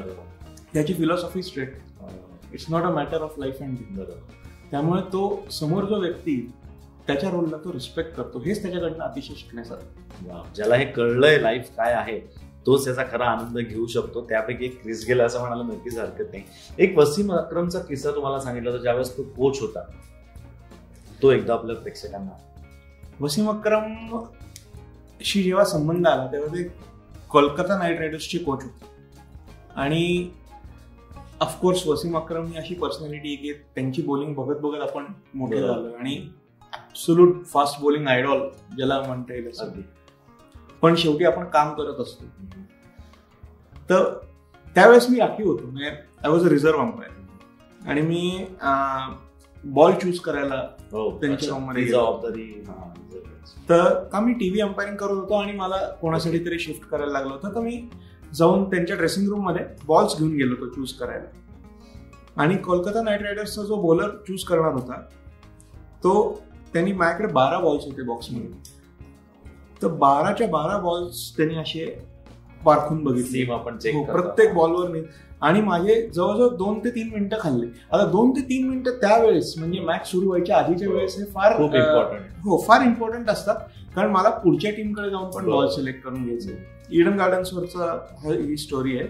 [0.75, 1.75] त्याची philosophy straight
[2.53, 4.01] it's not a matter of life and
[4.71, 6.53] त्यामुळे तो समोर जो व्यक्ती
[7.07, 8.39] त्याच्या रोलला तो रिस्पेक्ट करतो.
[8.39, 12.19] हेच त्याच्याकडनं अतिशय शिकण्यासारखं ज्याला हे कळलंय लाईफ काय आहे
[12.67, 14.21] तोच त्याचा खरा आनंद घेऊ शकतो.
[14.29, 16.43] त्यापैकी एक क्रिस गेला असं म्हणायला नक्कीच हरकत नाही.
[16.79, 19.83] एक वसीम अक्रमचा किस्सा तुम्हाला सांगितलं होता ज्यावेळेस तो कोच होता.
[21.23, 22.37] तो एकदा आपल्या प्रेक्षकांना.
[23.21, 24.17] वसीम अक्रम
[25.25, 26.63] शी जेव्हा संबंध आला तेव्हा ते
[27.31, 28.89] कोलकाता नाईट रायडर्सचे कोच होते.
[29.77, 30.31] आणि
[31.41, 35.05] ऑफकोर्स वसीम अक्रम ही अशी पर्सनॅलिटी की त्यांची बॉलिंग बघत बघत आपण
[35.35, 35.93] मोठे झालो.
[35.99, 36.17] आणि
[36.73, 39.83] ॲब्सोल्यूट फास्ट बॉलिंग आयडॉल ज्याला म्हणता येईल
[40.83, 42.25] पण शेवटी आपण काम करत असतो.
[43.91, 44.13] तर
[44.77, 45.67] त्यावेळेस मी राखीव होतो.
[45.67, 45.91] म्हणजे
[46.25, 48.47] I was a reserve umpire आणि मी
[49.65, 52.65] बॉल चूज करायला हो, त्यांच्या जबाबदारी
[53.69, 57.55] तर का मी टीव्ही अंपायरिंग करत होतो आणि मला कोणासाठी तरी शिफ्ट करायला लागलं होतं
[57.55, 57.89] तर मी
[58.35, 61.25] जाऊन त्यांच्या ड्रेसिंग रूममध्ये बॉल्स घेऊन गेलो होतो चूज करायला.
[62.37, 65.01] आणि कोलकाता नाईट रायडर्सचा जो बॉलर चूज करणार होता
[66.05, 68.49] तो त्यांनी माझ्याकडे बारा बॉल्स होते बॉक्समध्ये
[69.83, 72.07] तर बाराच्या बारा बॉल्स त्यांनी असे
[72.65, 73.53] पारखून बघितले.
[73.53, 75.01] आपण हो, प्रत्येक बॉलवर मी
[75.41, 77.67] आणि माझे जवळजवळ दोन ते तीन मिनिटं खाल्ले.
[77.93, 81.53] आता दोन ते तीन मिनिटं त्यावेळेस म्हणजे मॅच सुरू व्हायच्या आधीच्या वेळेस हे फार
[82.45, 83.57] हो फार इम्पॉर्टंट असतात.
[83.97, 86.59] कारण मला पुढच्या टीमकडे जाऊन पण बॉल सिलेक्ट करून घ्यायचे.
[86.93, 87.93] इडन गार्डन्सवरचा
[88.25, 89.07] ही स्टोरी आहे.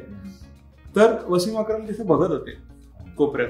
[0.96, 2.56] तर वसीम अक्रम तिथे बघत होते.
[3.16, 3.48] कोपऱ्यात.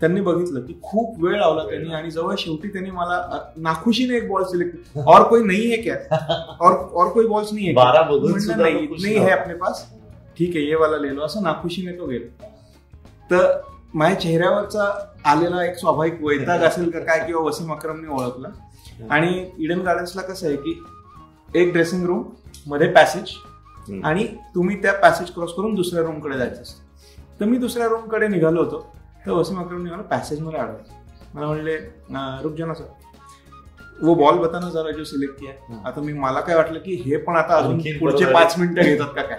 [0.00, 4.44] त्यांनी बघितलं की खूप वेळ लावला त्यांनी आणि जवळ शेवटी त्यांनी मला नाखुशीने एक बॉल
[4.44, 5.96] सिलेक्ट और कोई नहीं है क्या?
[6.60, 7.72] और और कोई बॉल्स नहीं है
[9.02, 9.86] नहीं है अपने पास.
[10.38, 11.22] ठीक आहे ये वाला ले लो.
[11.22, 12.44] असं नाखुशीने तो गेलो.
[13.30, 13.62] तर
[13.94, 18.48] माझ्या चेहऱ्यावरचा आलेला एक स्वाभाविक वैताग असेल का काय किंवा वसीम अक्रमने ओळखला.
[19.10, 20.82] आणि इडन गार्डन्सला कसं आहे की
[21.54, 23.24] एक ड्रेसिंग रूममध्ये पॅसेज
[24.04, 26.82] आणि तुम्ही त्या पॅसेज क्रॉस करून दुसऱ्या रूमकडे जायचं असतं.
[27.40, 28.92] तर मी दुसऱ्या रूमकडे निघालो होतो.
[29.26, 31.76] तर वसीम अक्रमने मला पॅसेजमध्ये आढळलं मला म्हणले
[32.42, 32.96] रुक जाना सर
[34.02, 35.52] वो बॉल बताना जरा जो सिलेक्ट किया.
[35.86, 39.22] आता मी मला काय वाटलं की हे पण आता अजून पुढचे पाच मिनिटं घेतात का
[39.22, 39.38] काय?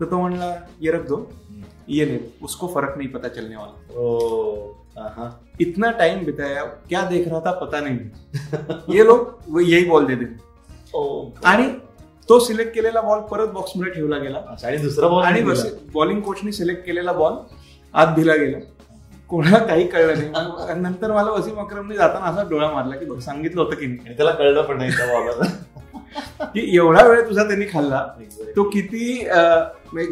[0.00, 1.16] तर तो म्हणला ये रख दो.
[1.88, 2.18] ये ले.
[2.42, 7.98] उसको फर्क नहीं पता चलने वाला इतना टाइम बिताया क्या देख रहा था पता नहीं.
[8.94, 10.24] ये लोग यही बॉल दे दे.
[11.44, 11.68] आणि
[12.28, 14.38] तो सिलेक्ट केलेला बॉल परत बॉक्समध्ये ठेवला गेला.
[14.64, 15.42] आणि दुसरा बॉल आणि
[15.94, 17.34] बॉलिंग कोचने सिलेक्ट केलेला बॉल
[17.94, 18.58] आत दिला गेला.
[19.30, 20.80] कोणाला काही कळलं नाही.
[20.80, 24.16] नंतर मला वसीम अक्रमने जाताना असा डोळा मारला की बघ सांगितलं होतं की नाही.
[24.16, 25.44] त्याला कळलं पण नाही त्या
[26.44, 28.06] की एवढा वेळ तुझा त्यांनी खाल्ला.
[28.56, 29.28] तो किती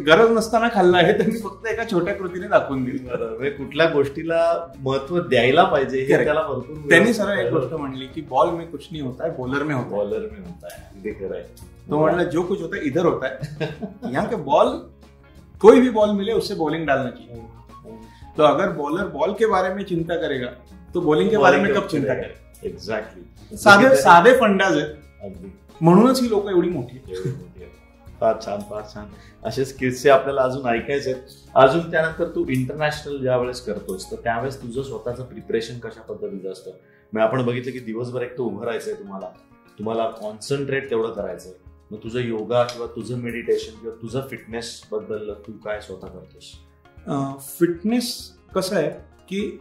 [0.07, 2.99] गरज नसताना खाल्ला आहे त्यांनी फक्त एका छोट्या कृतीने दाखवून दिली.
[2.99, 8.21] म्हणजे कुठल्या गोष्टीला महत्त्व द्यायला पाहिजे हे त्याला भरपूर त्यांनी सरळ एक गोष्ट म्हणली की
[8.21, 11.13] बॉल में कुछ नहीं होता है बॉलर में होता बॉलर में होता है.
[11.13, 11.43] खरं आहे.
[11.89, 13.67] तो म्हणला जो कुछ होता है इधर होता है.
[14.11, 14.77] यहाँ के बॉल
[15.61, 17.58] कोई भी बॉल मिले उससे बॉलिंग डालना चाहिए.
[18.39, 20.47] तो अगर बॉलर बॉल के बारे में चिंता करेगा
[20.93, 22.67] तो बॉलिंग के बारे में कब चिंता करेगा?
[22.67, 26.99] एक्झॅक्टली साधे साधे फंडाज आहेत म्हणूनच ही लोक एवढी मोठी
[28.21, 29.05] फार छान फार छान.
[29.43, 31.13] असेच किस्से आपल्याला अजून ऐकायचे
[31.55, 36.71] अजून त्यानंतर तू इंटरनॅशनल ज्या वेळेस करतोस तर त्यावेळेस तुझं स्वतःचं प्रिपरेशन कशा पद्धतीचं असतं?
[37.13, 39.29] मग आपण बघितलं की दिवसभर एक तर उभं राहायचंय तुम्हाला.
[39.79, 41.53] तुम्हाला कॉन्सन्ट्रेट तेवढं करायचंय.
[41.91, 46.51] मग तुझं योगा किंवा तुझं मेडिटेशन किंवा तुझं फिटनेस बद्दल तू काय स्वतः करतोस
[47.39, 48.89] फिटनेस कसं आहे
[49.29, 49.59] की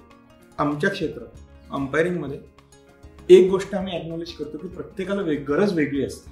[0.58, 1.40] आमच्या क्षेत्रात
[1.72, 2.38] अंपायरिंगमध्ये
[3.28, 6.30] एक गोष्ट आम्ही अॅक्नॉलेज करतो की प्रत्येकाला वेग गरज वेगळी असते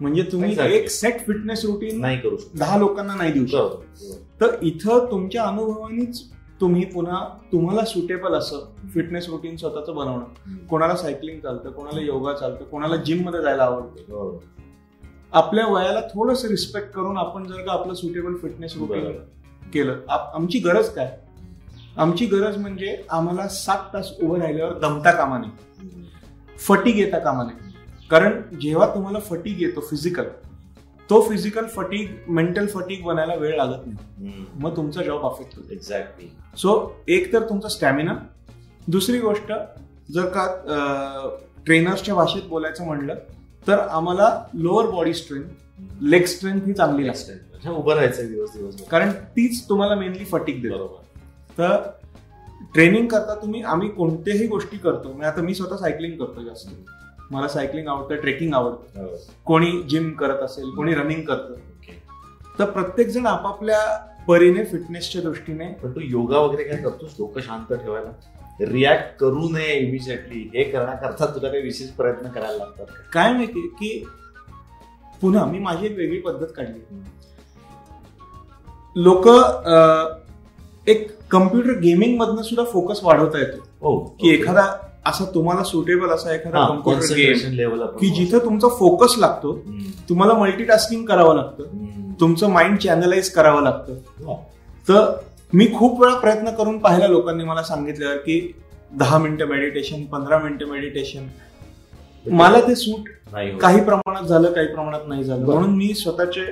[0.00, 0.56] म्हणजे तुम्ही.
[0.60, 4.14] एक सेट फिटनेस रुटीन नाही करू शकतो दहा लोकांना नाही देऊ शकत.
[4.40, 6.22] तर इथं तुमच्या अनुभवानीच
[6.60, 8.58] तुम्ही पुन्हा तुम्हाला सुटेबल असं
[8.94, 10.56] फिटनेस रुटीन स्वतःचं बनवणं.
[10.66, 14.38] कोणाला सायकलिंग चालतं कोणाला योगा चालतं कोणाला जिममध्ये जायला आवडतं.
[15.32, 19.06] आपल्या वयाला थोडस रिस्पेक्ट करून आपण जर का आपलं सुटेबल फिटनेस रुटीन.
[19.74, 20.00] केलं.
[20.08, 21.18] आप- आमची गरज काय?
[21.96, 25.50] आमची गरज म्हणजे आम्हाला सात तास उभं राहिल्यावर दमता कामा नये.
[26.58, 27.76] फटीक येता कामा नये.
[28.10, 30.24] कारण जेव्हा तुम्हाला फटीक येतो फिजिकल
[31.10, 33.96] तो फिजिकल फटीक मेंटल फटीक बनायला वेळ लागत नाही.
[34.54, 35.72] मग तुमचा जॉब अफेक्ट होतो.
[35.72, 38.12] एक्झॅक्टली सो एक तर तुमचा स्टॅमिना
[38.88, 39.52] दुसरी गोष्ट
[40.12, 40.46] जर का
[41.66, 43.14] ट्रेनर्सच्या भाषेत बोलायचं म्हणलं
[43.66, 45.42] तर आम्हाला lower body strength
[46.02, 47.55] leg strength ही चांगली लागते.
[47.70, 50.74] उभं राहायचं दिवस दिवस कारण तीच तुम्हाला मेनली फटीक देतो.
[50.74, 51.02] बरोबर.
[51.58, 51.90] तर
[52.74, 55.08] ट्रेनिंग करता तुम्ही आम्ही कोणत्याही गोष्टी करतो.
[55.08, 56.68] म्हणजे आता मी स्वतः सायकलिंग करतो जास्त.
[57.30, 59.00] मला सायकलिंग आवडतं ट्रेकिंग आवडतं.
[59.00, 59.16] हो.
[59.44, 61.54] कोणी जिम करत असेल कोणी रनिंग करतं.
[62.58, 63.78] तर प्रत्येक जण आपापल्या
[64.28, 67.10] परीने फिटनेसच्या दृष्टीने पण तू योगा वगैरे काय करतोस?
[67.18, 68.10] डोकं शांत ठेवायला?
[68.60, 72.86] रिॲक्ट करू नये इमिजिएटली हे करण्याकरता तुला काही विशेष प्रयत्न करायला लागतात?
[73.12, 74.06] काय माहिती की
[75.20, 76.80] पुन्हा मी माझी एक वेगळी पद्धत काढली.
[78.96, 79.26] लोक
[80.86, 83.62] एक कम्प्युटर गेमिंग मधनं सुद्धा फोकस वाढवता येतो.
[83.80, 83.98] हो.
[84.20, 84.62] की एखादा
[85.06, 89.52] असा तुम्हाला सुटेबल असा एखादा कम्प्युटर गेम की जिथं तुमचा फोकस लागतो
[90.08, 94.34] तुम्हाला मल्टीटास्किंग करावं लागतं तुमचं माइंड चॅनलाइज करावं लागतं.
[94.88, 95.12] तर
[95.54, 98.40] मी खूप वेळा प्रयत्न करून पाहिला लोकांनी मला सांगितल्यावर की
[98.92, 101.26] दहा मिनिटं मेडिटेशन पंधरा मिनिटं मेडिटेशन
[102.26, 103.08] मला ते सूट.
[103.60, 105.44] काही प्रमाणात झालं काही प्रमाणात नाही झालं.
[105.44, 106.46] म्हणून मी स्वतःचे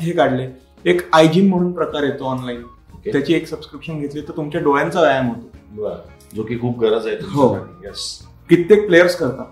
[0.00, 0.46] हे काढले.
[0.84, 2.62] एक आयजिम म्हणून प्रकार येतो ऑनलाईन
[3.00, 3.12] Okay.
[3.12, 5.88] त्याची एक सबस्क्रिप्शन घेतली तर तुमच्या डोळ्यांचा व्यायाम होतो.
[6.36, 7.56] जो की खूप गरज आहे हो.
[7.84, 9.44] यस कित्येक प्लेयर्स करतात.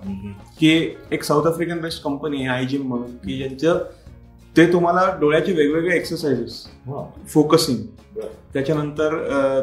[0.60, 3.84] की एक साऊथ आफ्रिकन बेस्ड कंपनी आहे आयजिम म्हणून की ज्यांचं
[4.58, 6.64] ते तुम्हाला डोळ्याचे वेगवेगळे एक्सरसाइजेस
[7.28, 7.76] फोकसिंग
[8.52, 9.14] त्याच्यानंतर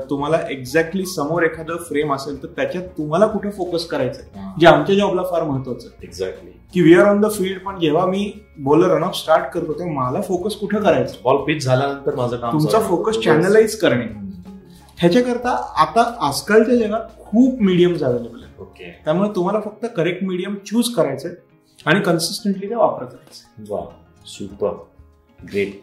[0.09, 5.23] तुम्हाला एक्झॅक्टली समोर एखादं फ्रेम असेल तर त्याच्यात तुम्हाला कुठे फोकस करायचं जे आमच्या जॉबला
[5.31, 6.05] फार महत्वाचं आहे.
[6.07, 9.93] एक्झॅक्टली की we are on the field पण जेव्हा मी बॉलर रनअप स्टार्ट करतो तेव्हा
[10.03, 11.15] मला फोकस कुठे करायचं?
[11.23, 12.79] बॉल पिच झाल्यानंतर माझं काम तुमचा.
[12.79, 14.05] फोकस चॅनलाइज करणे.
[14.97, 20.93] ह्याच्याकरता आता आजकालच्या जगात खूप मीडियम्स अवेलेबल आहेत ओके त्यामुळे तुम्हाला फक्त करेक्ट मीडियम चूज
[20.95, 21.33] करायचंय
[21.85, 24.71] आणि कन्सिस्टंटली ते वापरत राहायचं सुपर.
[25.39, 25.81] ग्रेट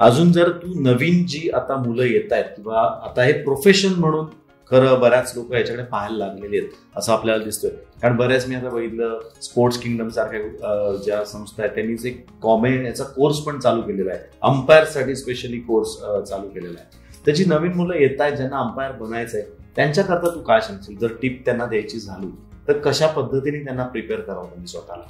[0.00, 4.26] अजून जर तू नवीन जी आता मुलं येत आहेत किंवा आता हे प्रोफेशन म्हणून
[4.70, 7.70] खरं बऱ्याच लोक याच्याकडे पाहायला लागलेले आहेत असं आपल्याला दिसतोय.
[8.02, 13.04] कारण बऱ्याच मी आता बघितलं स्पोर्ट्स किंगडम सारख्या ज्या संस्था आहेत त्यांनीच एक कॉमेन याचा
[13.06, 14.20] कोर्स पण चालू केलेला आहे.
[14.42, 15.96] अंपायरसाठी स्पेशली कोर्स
[16.28, 17.02] चालू केलेला आहे.
[17.26, 20.96] त्याची नवीन मुलं येत आहेत ज्यांना अंपायर बनायचं आहे त्यांच्याकरता तू काय सांगशील?
[20.98, 22.30] जर टिप त्यांना द्यायची झाली
[22.68, 25.06] तर कशा पद्धतीने त्यांना प्रिपेअर करावं त्यांनी स्वतःला?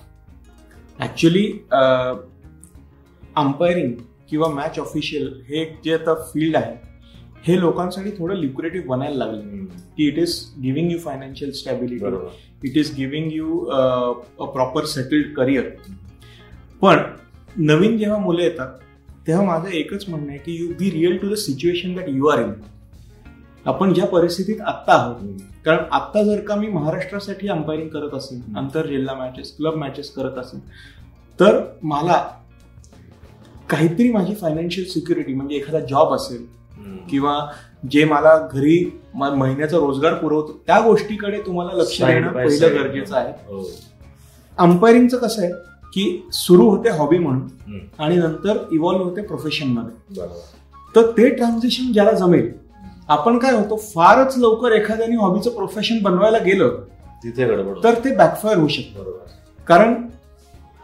[0.99, 1.47] ऍक्च्युली
[3.37, 3.93] अंपायरिंग
[4.31, 6.75] किंवा मॅच ऑफिशियल हे एक जे आता फील्ड आहे
[7.47, 9.65] हे लोकांसाठी थोडं लिक्युरेटिव्ह बनायला लागलं.
[9.97, 15.69] की it is giving you financial stability it is giving you a proper settled career
[16.83, 17.03] पण
[17.57, 18.79] नवीन जेव्हा मुलं येतात
[19.27, 22.39] तेव्हा माझं एकच म्हणणं आहे की you be real to the situation that you are
[22.39, 22.53] in
[23.67, 28.57] आपण ज्या परिस्थितीत आत्ता आहोत कारण आत्ता जर का मी महाराष्ट्रासाठी अंपायरिंग करत असेल हम्म.
[28.59, 30.61] आंतर जिल्हा मॅचेस क्लब मॅचेस करत असेल
[31.39, 32.23] तर मला
[33.71, 36.47] काहीतरी माझी फायनान्शियल सिक्युरिटी म्हणजे एखादा जॉब असेल
[37.11, 37.47] किंवा
[37.91, 42.75] जे मला घरी महिन्याचा रोजगार पुरवतो त्या गोष्टीकडे तुम्हाला लक्ष देणं पहिलं.
[42.75, 43.33] गरजेचं आहे.
[43.47, 43.71] हो.
[44.59, 45.53] अंपायरिंगचं कसं आहे
[45.87, 47.79] की सुरू होते हॉबी म्हणून.
[47.99, 50.23] आणि नंतर इव्हॉल्व्ह होते प्रोफेशनमध्ये.
[50.97, 52.53] तर ते ट्रान्झिशन ज्याला जमेल
[53.09, 56.77] आपण काय होतो फारच लवकर एखाद्याने हॉबीचं प्रोफेशन बनवायला गेलं
[57.25, 57.47] तिथे
[57.85, 59.03] तर ते बॅकफायर होऊ शकतं.
[59.03, 59.19] बरोबर.
[59.67, 59.95] कारण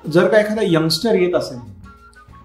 [0.04, 1.58] जर का एखादा यंगस्टर येत असेल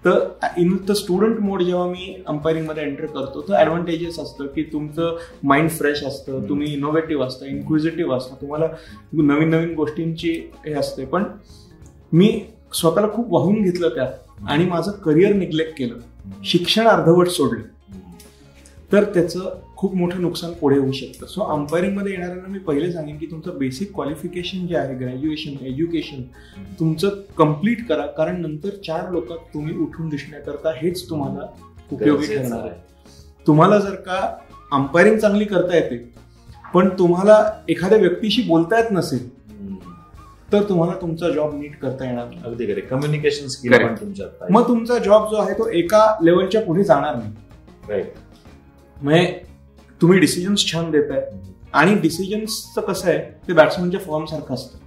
[0.06, 5.16] तर इन द स्टुडंट मोड जेव्हा मी अंपायरिंगमध्ये एंटर करतो तर ऍडव्हान्टेजेस असतं की तुमचं
[5.42, 6.48] माइंड फ्रेश असतं.
[6.48, 8.66] तुम्ही इनोव्हेटिव्ह असता इन्क्विजिटिव्ह असता तुम्हाला
[9.12, 11.04] नवीन नवीन गोष्टींची हे असते.
[11.04, 11.24] पण
[12.12, 14.12] मी स्वतःला खूप वाहून घेतलं त्यात
[14.48, 15.94] आणि माझं करिअर निग्लेक्ट केलं.
[16.44, 17.62] शिक्षण अर्धवट सोडलं.
[18.92, 23.26] तर त्याचं खूप मोठं नुकसान पुढे होऊ शकतं सो अंपायरिंगमध्ये येणाऱ्यांना मी पहिले सांगेन की
[23.26, 26.22] तुमचं बेसिक क्वालिफिकेशन जे आहे ग्रॅज्युएशन एज्युकेशन
[26.80, 31.46] तुमचं कंप्लीट करा कारण नंतर चार लोकात तुम्ही उठून दिसण्याकरता हेच तुम्हाला
[31.92, 32.78] उपयोगी ठरणार आहे.
[33.46, 34.20] तुम्हाला जर का
[34.72, 35.96] अंपायरिंग चांगली करता येते
[36.74, 39.28] पण तुम्हाला एखाद्या व्यक्तीशी बोलता येत नसेल.
[40.52, 43.72] तर तुम्हाला तुमचा जॉब नीट करता येणार अगदी कम्युनिकेशन स्किल.
[44.50, 47.32] मग तुमचा जॉब जो आहे तो एका लेवलच्या पुढे जाणार नाही
[47.90, 48.06] Right.
[49.02, 49.24] म्हणजे
[50.00, 51.28] तुम्ही डिसिजन्स छान देताय.
[51.72, 54.78] आणि डिसिजन्सचं कसं आहे ते बॅट्समनच्या फॉर्म सारखं असतं.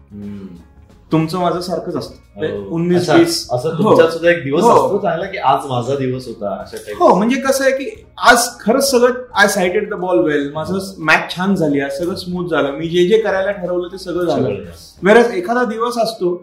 [1.12, 2.16] तुमचं माझं सारखंच असतं.
[2.36, 2.76] हो.
[2.76, 3.48] उन्नीस वीस.
[3.52, 3.84] असं हो.
[3.84, 4.70] तुमचा सुद्धा एक दिवस हो.
[4.70, 7.90] असतो चांगला की आज माझा दिवस होता अशा हो म्हणजे कसं आहे की
[8.30, 12.50] आज खरंच सगळं I sighted the ball well माझं मॅच छान झाली आज सगळं स्मूथ
[12.50, 12.72] झालं.
[12.72, 14.62] मी जे जे करायला ठरवलं ते सगळं झालं.
[15.04, 16.36] वेरच एखादा दिवस असतो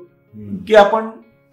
[0.68, 1.10] की आपण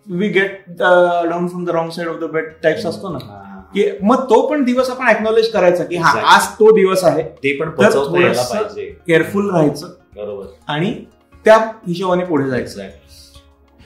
[0.07, 3.42] we get down from the wrong side of the bed types असतो ना.
[3.75, 6.35] की मग तो पण दिवस आपण एक्नॉलेज करायचा की हा.
[6.35, 7.23] आज तो दिवस आहे.
[7.23, 7.69] ते पण
[9.07, 9.87] केअरफुल राहायचं.
[10.15, 10.45] बरोबर.
[10.67, 11.05] आणि
[11.45, 12.81] त्या हिशोबाने पुढे जायचं.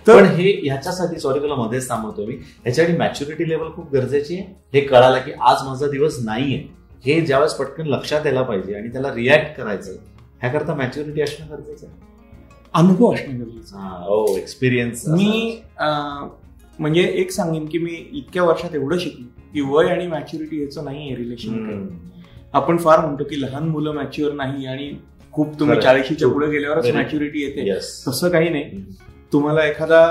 [0.08, 2.34] तर पण हे ह्याच्यासाठी सॉरी तुला मध्येच थांबवतो मी.
[2.34, 4.43] ह्याच्यासाठी मॅच्युरिटी लेवल खूप गरजेची आहे.
[4.73, 6.78] हे कळालं की आज माझा दिवस नाहीये.
[7.06, 9.91] हे ज्यावेळेस पटकन लक्षात यायला पाहिजे आणि त्याला रिॲक्ट करायचं.
[10.41, 12.08] ह्याकरता मॅच्युरिटी असणं गरजेचं आहे.
[12.73, 15.62] अनुभव असणं गरजेचं हा, हो एक्सपिरियन्स मी
[16.80, 21.16] म्हणजे एक सांगेन की मी इतक्या वर्षात एवढं शिकलो की वय आणि मॅच्युरिटी याचं नाहीये
[21.16, 21.88] रिलेशन
[22.54, 24.92] आपण फार म्हणतो की लहान मुलं मॅच्युअर नाही आणि
[25.32, 25.80] खूप तुम्ही.
[25.82, 26.94] चाळीशीच्या पुढे गेल्यावरच.
[26.94, 27.74] मॅच्युरिटी येते.
[28.08, 28.82] तसं काही नाही.
[29.34, 30.02] तुम्हाला एखादा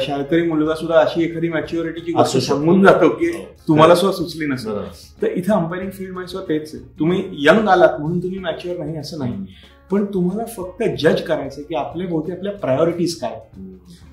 [0.00, 2.36] शाळकरी मुलगा सुद्धा अशी एखादी मॅच्युरिटीची गोष्ट.
[2.38, 3.42] सांगून जातो की हो.
[3.68, 4.72] तुम्हाला सुद्धा सुचली नसेल.
[4.72, 4.88] बरोबर.
[5.22, 6.84] तर इथे अंपायरिंग फील्डमध्ये सुद्धा तेच आहे.
[6.98, 9.34] तुम्ही यंग आलात म्हणून तुम्ही मॅच्युअर नाही असं नाही.
[9.94, 13.40] पण तुम्हाला फक्त जज करायचं की आपल्या भोवती आपल्या प्रायोरिटीज काय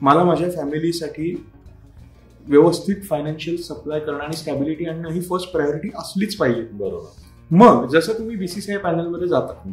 [0.02, 1.46] मला माझ्या फॅमिलीसाठी
[2.48, 6.62] व्यवस्थित फायनान्शियल सप्लाय करणं आणि स्टॅबिलिटी आणणं ही फर्स्ट प्रायोरिटी असलीच पाहिजे.
[6.72, 7.10] बरोबर.
[7.52, 9.72] मग जसं तुम्ही बीसीसीआय पॅनलमध्ये जाता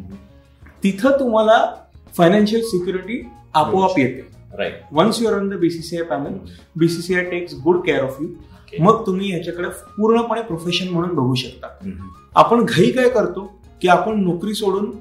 [0.83, 1.73] तिथं तुम्हाला
[2.17, 4.27] फायनान्शियल सिक्युरिटी आपोआप येते.
[4.57, 6.37] Right once you're on the BCCI panel
[6.75, 8.27] BCCI takes good care of you
[8.79, 9.67] मग तुम्ही ह्याच्याकडे
[9.97, 11.67] पूर्णपणे प्रोफेशन म्हणून बघू शकता.
[12.35, 13.59] आपण घाई काय करतो?
[13.81, 14.91] की आपण नोकरी सोडून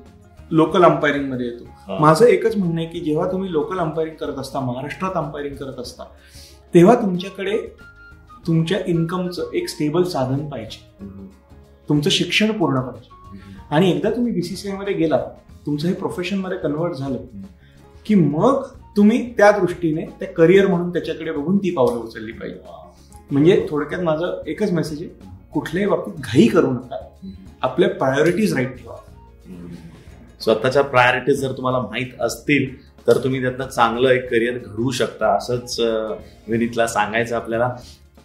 [0.50, 1.96] लोकल अंपायरिंगमध्ये येतो.
[2.00, 6.04] माझं एकच म्हणणं आहे की जेव्हा तुम्ही लोकल अंपायरिंग करत असता महाराष्ट्रात अंपायरिंग करत असता
[6.74, 7.58] तेव्हा तुमच्याकडे
[8.46, 11.04] तुमच्या इन्कमचं एक स्टेबल साधन पाहिजे.
[11.88, 13.08] तुमचं शिक्षण पूर्ण पाहिजे.
[13.70, 15.18] आणि एकदा तुम्ही बीसीसीआयमध्ये गेला
[15.66, 17.18] तुमचं हे प्रोफेशनमध्ये कन्वर्ट झालं
[18.06, 18.62] की मग
[18.96, 22.58] तुम्ही त्या दृष्टीने त्या करिअर म्हणून त्याच्याकडे बघून ती पावलं उचलली पाहिजे.
[23.30, 25.10] म्हणजे थोडक्यात माझं एकच मेसेज आहे
[25.52, 26.96] कुठल्याही बाबतीत घाई करू नका.
[27.62, 28.94] आपल्या प्रायोरिटीज राईट ठेवा.
[30.40, 32.66] स्वतःच्या प्रायोरिटीज जर तुम्हाला माहीत असतील
[33.06, 35.34] तर तुम्ही त्यातनं चांगलं एक करिअर घडवू शकता.
[35.36, 35.80] असंच
[36.48, 37.70] विनीतला सांगायचं आपल्याला.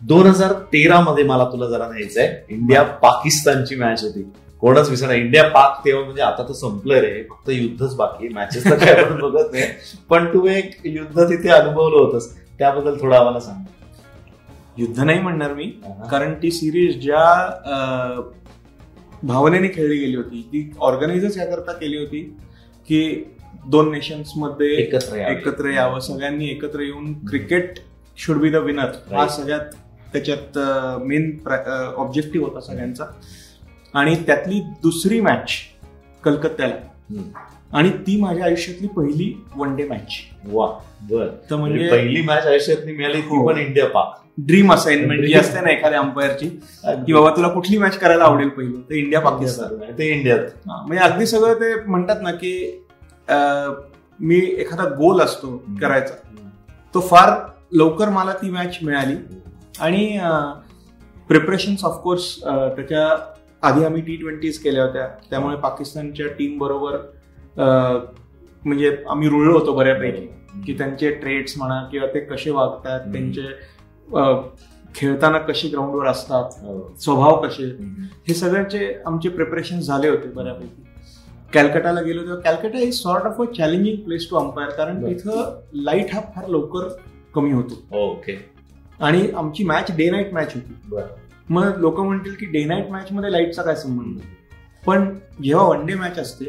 [0.02, 2.38] दोन हजार तेरा मध्ये मला तुला जरा न्यायचंय.
[2.50, 4.24] इंडिया पाकिस्तानची मॅच होती.
[4.62, 7.24] कोणच विसरणार इंडिया पाक तेव्हा म्हणजे आता तर संपलं रे.
[7.30, 8.28] फक्त युद्धच बाकी.
[8.28, 9.64] मॅचेस तर काय आपण बघत नाही.
[10.10, 12.30] पण तू एक युद्ध तिथे अनुभवलं होतंस.
[12.60, 13.64] त्याबद्दल थोडं आम्हाला सांग.
[14.78, 15.66] युद्ध नाही म्हणणार मी.
[16.12, 17.26] कारण ती सिरीज ज्या
[19.24, 22.22] भावनेने खेळली गेली होती ती ऑर्गनायझर्स याकरता केली होती
[22.90, 23.32] की
[23.68, 25.36] दोन नेशन्समध्ये एकत्र यावे.
[25.36, 27.80] एकत्र यावं सगळ्यांनी एकत्र येऊन cricket
[28.18, 29.28] should be the winner हा.
[29.28, 29.76] सगळ्यात
[30.14, 30.58] त्याच्यात
[31.04, 31.38] मेन
[31.98, 33.06] ऑब्जेक्टिव्ह होता सगळ्यांचा
[33.94, 35.52] आणि त्यातली दुसरी मॅच
[36.24, 36.76] कलकत्त्याला.
[37.74, 40.14] आणि ती माझ्या आयुष्यातली पहिली वन डे मॅच
[40.46, 40.68] वा
[41.10, 41.28] बर.
[41.50, 43.48] तर म्हणजे म्हणजे पहिली मॅच आयुष्यात मिळाली ती हो.
[43.48, 44.20] पण इंडिया पाक.
[44.40, 48.78] ड्रीम असाइनमेंट जी असते ना एखाद्या अंपायरची की बाबा तुला कुठली मॅच करायला आवडेल पहिली?
[48.90, 52.54] तर इंडिया पाकिस्तान ते इंडियात म्हणजे अगदी सगळं ते म्हणतात ना की
[54.20, 56.14] मी एखादा गोल असतो करायचा.
[56.96, 57.32] तो फार
[57.74, 59.16] लवकर मला ती मॅच मिळाली.
[59.80, 60.18] आणि
[61.30, 63.08] प्रिपरेशन ऑफकोर्स त्याच्या
[63.64, 65.08] आधी आम्ही टी ट्वेंटीज केल्या होत्या.
[65.30, 66.98] त्यामुळे पाकिस्तानच्या टीम बरोबर
[67.58, 70.28] म्हणजे आम्ही रुळलो होतो बऱ्यापैकी
[70.66, 73.00] की त्यांचे ट्रेड्स म्हणा किंवा ते कसे वागतात.
[73.14, 73.48] त्यांचे
[74.96, 76.96] खेळताना कसे ग्राउंडवर असतात हो.
[77.02, 77.66] स्वभाव कसे
[78.28, 80.84] हे सगळ्याचे आमचे प्रिपरेशन झाले होते बऱ्यापैकी.
[81.54, 85.06] कॅलकटाला गेलो तेव्हा Calcutta is sort of a challenging place to umpire कारण.
[85.08, 86.88] तिथं लाइट हा फार लवकर
[87.36, 87.82] कमी होतो.
[88.00, 88.38] ओके.
[89.00, 91.02] आणि आमची मॅच डे नाईट मॅच होती.
[91.50, 94.20] मग लोक म्हणतील की डे नाईट मॅच मध्ये लाईटचा काय संबंध?
[94.84, 95.14] पण
[95.44, 96.46] जेव्हा वन डे मॅच असते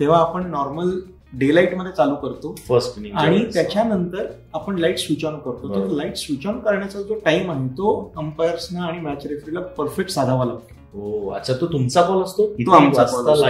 [0.00, 0.98] तेव्हा आपण नॉर्मल
[1.32, 2.54] डे लाइटमध्ये चालू करतो.
[2.68, 5.68] फर्स्ट आणि त्याच्यानंतर आपण लाइट स्विच ऑन करतो.
[5.68, 5.86] तर.
[5.88, 10.74] लाइट स्विच ऑन करण्याचा जो टाइम आहे तो अंपायर्सना आणि मॅच रेफरीला परफेक्ट साधावा लागतो.
[10.94, 12.46] हो अच्छा तो तुमचा कॉल असतो?
[12.46, 13.02] तो आमचा.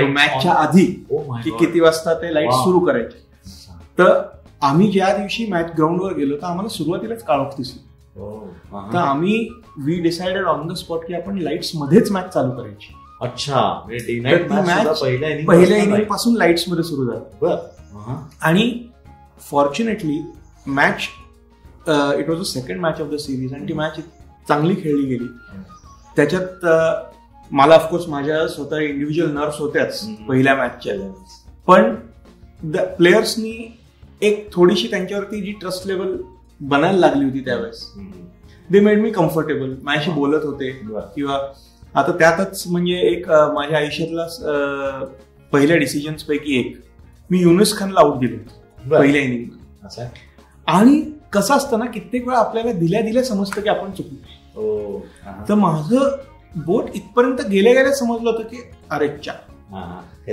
[0.07, 1.07] मॅचच्या आधी.
[1.13, 2.51] Oh की किती वाजता ते लाइट.
[2.53, 3.25] सुरू करायचे.
[3.99, 4.23] तर
[4.63, 7.79] आम्ही ज्या दिवशी मॅच ग्राउंडवर गेलो तर आम्हाला सुरुवातीलाच काळोख दिसली
[8.93, 12.95] तर आम्ही we decided on the spot की आपण लाईट्स मध्येच मॅच चालू करायची.
[13.23, 14.37] अच्छा म्हणजे
[15.47, 16.03] पहिल्या इनिंग.
[16.05, 17.47] पासून लाईट्समध्ये सुरू झाली.
[18.43, 18.89] आणि
[19.51, 20.21] fortunately
[20.67, 21.09] match
[22.19, 23.97] it was a second match of the series आणि ती मॅच
[24.49, 25.27] चांगली खेळली गेली
[26.17, 26.67] त्याच्यात
[27.53, 30.07] मला ऑफकोर्स माझ्या स्वतः इंडिव्हिज्युअल नर्व्स होत्याच.
[30.29, 30.95] पहिल्या मॅचच्या
[31.67, 31.95] पण
[32.63, 33.79] द प्लेयर्सनी
[34.21, 36.17] एक थोडीशी त्यांच्यावरती जी ट्रस्ट लेवल
[36.61, 37.93] बनायला लागली होती त्यावेळेस.
[38.71, 40.71] दे मेड मी कम्फर्टेबल माझ्याशी बोलत होते.
[41.15, 41.39] किंवा
[41.97, 45.05] आता त्यातच म्हणजे एक माझ्या आयुष्यातला
[45.53, 46.77] पहिल्या डिसिजन्स पैकी एक
[47.31, 48.37] मी युनुस खानला आउट दिलो.
[48.91, 49.99] पहिल्या इनिंग?
[50.67, 51.01] आणि
[51.33, 54.99] कसं असतं ना कित्येक वेळा आपल्याला दिल्या दिल्या समजतं की आपण चुकलो.
[55.25, 55.45] हा.
[55.49, 56.17] तर माझं
[56.57, 59.33] बोट इथपर्यंत गेल्या गेल्या समजलं होतं की अरे चा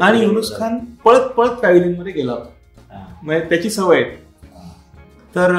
[0.02, 0.52] आणि युनुस.
[0.58, 3.06] खान पळत पळत पॅव्हिलियनमध्ये गेला होता.
[3.24, 4.16] म्हणजे त्याची सवय आहे.
[5.36, 5.56] तर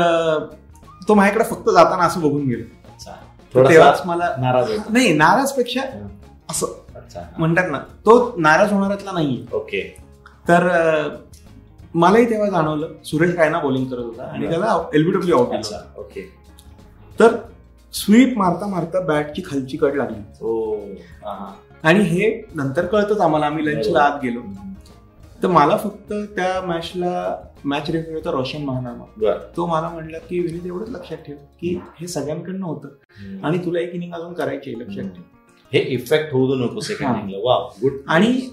[1.08, 2.62] तो माझ्याकडे फक्त जाताना असं बघून गेलो
[3.54, 6.08] तेव्हाच मला नाराज नाही नाराजपेक्षा हा.
[6.50, 7.20] असं अच्छा.
[7.38, 9.44] म्हणतात ना तो नाराज होणाऱ्यातला नाहीये.
[9.52, 9.96] ओके.
[10.48, 10.68] तर
[11.94, 16.30] मलाही तेव्हा जाणवलं सुरेश रायना बॉलिंग करत होता आणि त्याला एलबीडब्ल्यू आउट केलं ओके.
[17.20, 17.36] तर
[17.92, 20.44] स्वीप मारता मारता बॅटची खालची कट लागली.
[20.44, 20.76] ओ.
[21.82, 24.40] आणि हे नंतर कळतच आम्हाला आम्ही लंचला आत गेलो.
[25.44, 29.04] तर मला फक्त त्या मॅचला मॅच रेफरी होता रोशन महानामा.
[29.16, 29.38] बर.
[29.56, 33.94] तो मला म्हणला की विनीत एवढंच लक्षात ठेव की हे सगळ्यांकडनं होतं आणि तुला एक
[33.94, 35.22] इनिंग अजून करायची आहे लक्षात ठेव.
[35.72, 37.16] हे इफेक्ट होऊ नको सेकंड.
[37.16, 38.50] इनिंगला वा गुड आणि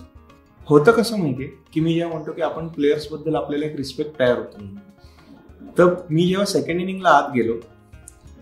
[0.66, 4.66] होतं कसं माहितीये की मी जेव्हा म्हणतो की आपण प्लेयर्सबद्दल आपल्याला एक रिस्पेक्ट तयार होतो.
[5.78, 7.54] तर मी जेव्हा सेकंड इनिंगला आत गेलो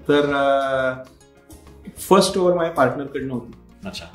[0.09, 1.03] तर
[1.97, 3.51] फर्स्ट ओव्हर माझ्या पार्टनरकडनं होती.
[3.85, 4.05] अच्छा.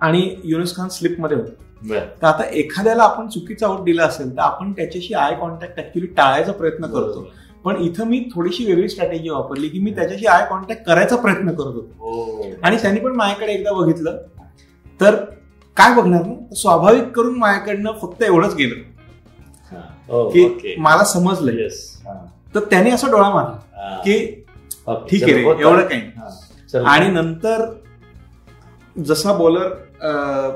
[0.00, 1.62] आणि युनुस खान स्लिपमध्ये होता.
[1.82, 6.52] तर आता एखाद्याला आपण चुकीचा आउट दिला असेल तर आपण त्याच्याशी आय कॉन्टॅक्ट ऍक्च्युली टाळायचा
[6.52, 7.26] प्रयत्न करतो
[7.64, 11.74] पण इथं मी थोडीशी वेगळी स्ट्रॅटेजी वापरली की मी त्याच्याशी आय कॉन्टॅक्ट करायचा प्रयत्न करत
[11.74, 14.16] होतो ओ आणि त्यांनी पण माझ्याकडे एकदा बघितलं
[15.00, 15.14] तर
[15.76, 18.74] काय बघणार ना स्वाभाविक करून माझ्याकडनं फक्त एवढंच गेलं
[19.72, 19.80] हा.
[20.30, 22.14] की ओके मला समजलं येस हा.
[22.54, 23.96] तर त्याने असा डोळा मारला हा.
[23.96, 24.18] की.
[25.10, 25.40] ठीक आहे रे.
[25.42, 26.28] एवढं काही हा.
[26.72, 26.84] चलो.
[26.84, 27.64] आणि नंतर
[28.96, 29.68] जसा बॉलर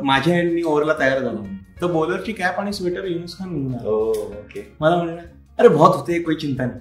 [0.04, 1.40] माझ्या एंडनी ओव्हरला तयार झाला.
[1.82, 5.20] तर बॉलरची कॅप आणि स्वेटर युनुस खान घेऊन मला म्हणलं
[5.58, 6.80] अरे बहुत होते कोई चिंता नाही.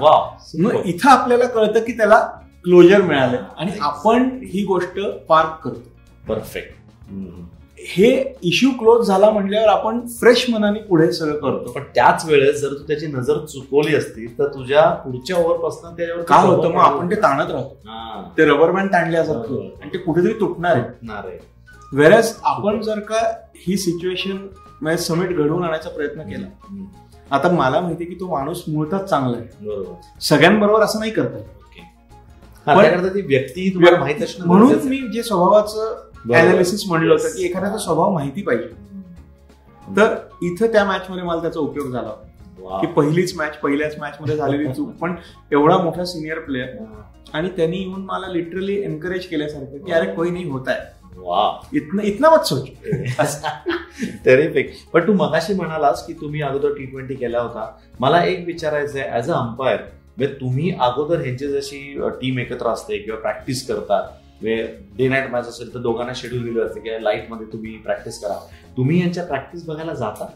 [0.00, 0.18] वा
[0.58, 2.18] मग इथं आपल्याला कळतं की त्याला
[2.64, 3.42] क्लोजर मिळालं.
[3.58, 5.88] आणि आपण ही गोष्ट पार्क करतो.
[6.28, 6.78] परफेक्ट
[7.88, 8.08] हे
[8.42, 11.70] इश्यू क्लोज झाला म्हटल्यावर आपण फ्रेश मनाने पुढे सगळं करतो.
[11.72, 16.46] पण त्याच वेळेस जर तू त्याची नजर चुकवली असती तर तुझ्या पुढच्या ओव्हरपासून त्याच्यावर काय
[16.46, 18.34] होतं मग आपण ते ताणत राहतो.
[18.38, 19.82] ते रबर बँड ताणल्यासारखं बरोबर.
[19.82, 21.38] आणि ते कुठेतरी तुटणार आहे.
[21.92, 23.20] वेरॅज आपण जर का
[23.56, 24.46] ही सिच्युएशन
[24.80, 26.46] म्हणजे समिट घडवून आणायचा प्रयत्न केला.
[27.30, 31.38] आता मला माहिती की तो माणूस मुळातच चांगला आहे बरोबर सगळ्यांबरोबर असं नाही करता
[33.14, 36.06] ती व्यक्ती तुम्हाला माहीत असणं म्हणून मी जे स्वभावाचं.
[36.34, 37.28] अनालिसिस म्हणलं होतं.
[37.28, 38.68] की एखाद्याचा स्वभाव माहिती पाहिजे.
[39.96, 42.10] तर इथं त्या मॅच मध्ये मला त्याचा उपयोग झाला.
[42.80, 45.14] की पहिलीच मॅच पहिल्याच मॅच मध्ये झालेली चूक पण
[45.52, 46.66] एवढा मोठा सिनियर प्लेअर
[47.32, 50.99] आणि त्यांनी येऊन मला लिटरली एनकरेज केल्यासारखं की अरे कोई नाही होत आहे
[51.74, 52.64] इतना इतना मत सोच.
[54.24, 57.70] टेरिफिक पण तू मगाशी म्हणालास की तुम्ही अगोदर टी ट्वेंटी केला होता.
[58.00, 59.78] मला एक विचारायचं आहे ऍज अ अंपायर
[60.16, 64.02] म्हणजे तुम्ही अगोदर ह्यांची जशी टीम एकत्र असते किंवा प्रॅक्टिस करतात
[64.96, 68.34] डे नाईट मॅच असेल तर दोघांना शेड्यूल दिलं असते की लाइटमध्ये तुम्ही प्रॅक्टिस करा.
[68.76, 70.26] तुम्ही यांच्या प्रॅक्टिस बघायला जाता?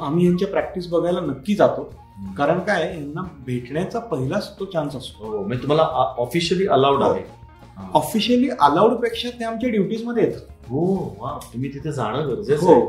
[0.00, 1.92] आम्ही यांच्या प्रॅक्टिस बघायला नक्की जातो.
[2.38, 5.26] कारण काय यांना भेटण्याचा पहिलाच तो चान्स असतो.
[5.26, 5.82] हो म्हणजे तुम्हाला
[6.18, 7.12] ऑफिशियली अलाउड हो.
[7.12, 7.22] आहे.
[7.94, 12.80] ऑफिशियली अलाउडपेक्षा ते आमच्या ड्युटीजमध्ये येतात हो वा तुम्ही तिथे जाणं गरजेचं हो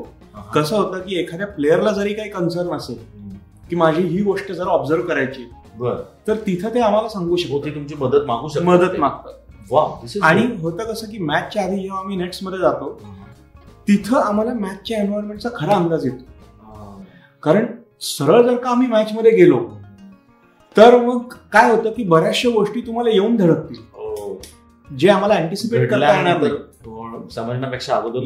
[0.55, 2.97] कसं होतं की एखाद्या प्लेअरला जरी काही कन्सर्न असेल.
[3.69, 5.45] की माझी ही गोष्ट जर ऑब्झर्व करायची
[5.77, 5.95] बर
[6.27, 8.99] तर तिथं ते आम्हाला सांगू हो शकतो ते तुमची मदत मागू शकतात मदत.
[8.99, 10.45] मागतात आणि.
[10.61, 12.89] होतं कसं की मॅचच्या आधी जेव्हा आम्ही नेट्समध्ये जातो.
[13.87, 16.23] तिथं आम्हाला मॅचच्या एन्व्हायरमेंटचा खरा अंदाज येतो.
[17.43, 17.65] कारण
[18.01, 19.59] सरळ जर का आम्ही मॅच मध्ये गेलो
[20.75, 23.77] तर मग काय होतं की बऱ्याचशा गोष्टी तुम्हाला येऊन धडकतील.
[24.97, 27.29] जे आम्हाला अँटिसिपेट करता येणार नाही.
[27.35, 28.19] समजण्यापेक्षा अगोदर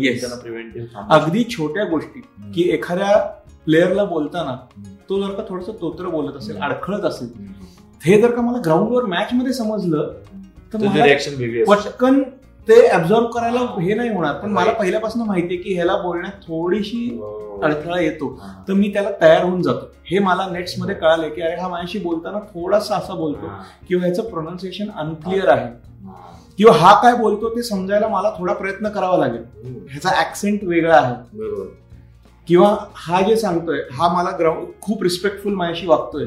[1.09, 2.22] अगदी छोट्या गोष्टी
[2.55, 3.18] की एखाद्या
[3.66, 4.55] प्लेअरला बोलताना
[5.09, 7.32] तो जर का थोडस तोत्र बोलत असेल अडखळत असेल
[8.05, 10.14] हे जर का मला ग्राउंडवर मॅच मध्ये समजलं
[10.74, 11.64] तर रिॲक्शन.
[11.68, 12.22] पटकन
[12.68, 14.34] ते ऍब्झॉर्व करायला हे नाही होणार.
[14.34, 17.20] पण मला पहिल्यापासून माहितीये की ह्याला बोलण्यात थोडीशी.
[17.64, 18.41] अडथळा येतो.
[18.68, 19.91] तर मी त्याला तयार होऊन जातो.
[20.05, 23.51] हे मला नेट्समध्ये कळाले की अरे हा माझ्याशी बोलताना थोडासा असा बोलतो.
[23.88, 25.68] किंवा ह्याचं प्रोनाऊन्सिएशन अनक्लिअर आहे.
[26.58, 29.43] किंवा हा काय बोलतो ते समजायला मला थोडा प्रयत्न करावा लागेल.
[29.91, 31.38] ह्याचा ऍक्सेंट वेगळा आहे.
[31.38, 31.66] बरोबर.
[32.47, 36.26] किंवा हा जे सांगतोय हा मला ग्राउंड खूप रिस्पेक्टफुल माझ्याशी वागतोय.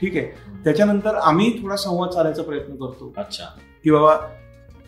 [0.00, 0.26] ठीक आहे?
[0.64, 3.12] त्याच्यानंतर आम्ही थोडा संवाद साधायचा प्रयत्न करतो.
[3.16, 3.44] अच्छा.
[3.84, 4.16] की बाबा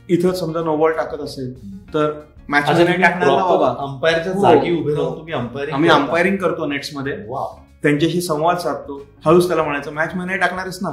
[0.09, 1.55] इथं समजा नो बॉल टाकत असेल
[1.95, 2.13] तर
[2.49, 4.41] मॅच अंपायरच्या हो.
[4.43, 7.17] जागी उभे राहून तुम्ही अंपायरिंग आम्ही अंपायरिंग करतो नेट्समध्ये.
[7.29, 7.47] वा
[7.83, 9.07] त्यांच्याशी संवाद साधतो.
[9.27, 10.89] हळूच त्याला म्हणायचं मॅच मध्ये नाही टाकणारच ना.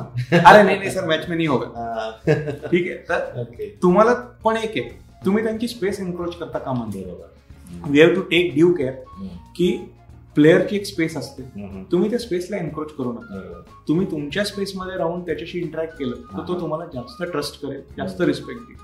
[0.49, 2.09] अरे नाही नाही सर मॅच नाही होगा
[2.71, 2.97] ठीक आहे.
[3.09, 3.43] तर
[3.83, 4.13] तुम्हाला
[4.43, 4.89] पण एक आहे.
[5.25, 7.03] तुम्ही त्यांची स्पेस एन्क्रोच करता कामा नये.
[7.03, 7.89] बरोबर.
[7.89, 8.93] We have to take due care.
[9.55, 9.71] की
[10.35, 11.43] प्लेअरची एक स्पेस असते.
[11.91, 13.61] तुम्ही त्या स्पेसला एन्क्रोच करू नका.
[13.87, 16.59] तुम्ही तुमच्या स्पेसमध्ये राहून त्याच्याशी इंटरॅक्ट केलं तर तो.
[16.59, 18.77] तुम्हाला जास्त ट्रस्ट करेल जास्त रिस्पेक्ट देईल.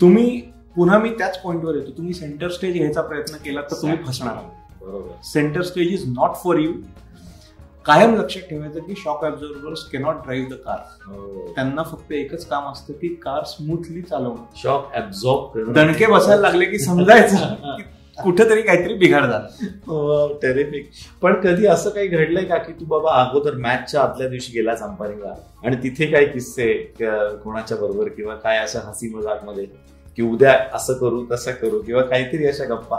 [0.00, 0.40] तुम्ही
[0.76, 1.90] पुन्हा मी त्याच पॉईंटवर येतो.
[1.90, 4.34] तुम्ही सेंटर स्टेज घ्यायचा प्रयत्न केला तर तुम्ही फसणार.
[4.80, 5.22] बरोबर.
[5.24, 6.72] Centre stage is not for you
[7.86, 11.52] कायम लक्षात ठेवायचं की shock absorbers cannot drive the car हो.
[11.54, 14.44] त्यांना फक्त एकच काम असतं की कार स्मूथली चालवणं.
[14.62, 17.36] शॉक ऍब्झॉर्ब दणके बसायला लागले की समजायचं.
[17.76, 17.82] की
[18.22, 20.26] कुठेतरी काहीतरी बिघाड झाला.
[20.42, 20.90] टेरिफिक
[21.22, 25.34] पण कधी असं काही घडलंय का की तू बाबा अगोदर मॅचच्या आदल्या दिवशी गेला अंपायरिंगला
[25.64, 29.64] आणि तिथे काही किस्से कोणाच्या बरोबर किंवा काय अशा हसी मजाकमध्ये?
[30.16, 32.96] की उद्या असं करू तसं करू किंवा काहीतरी अशा गप्पा?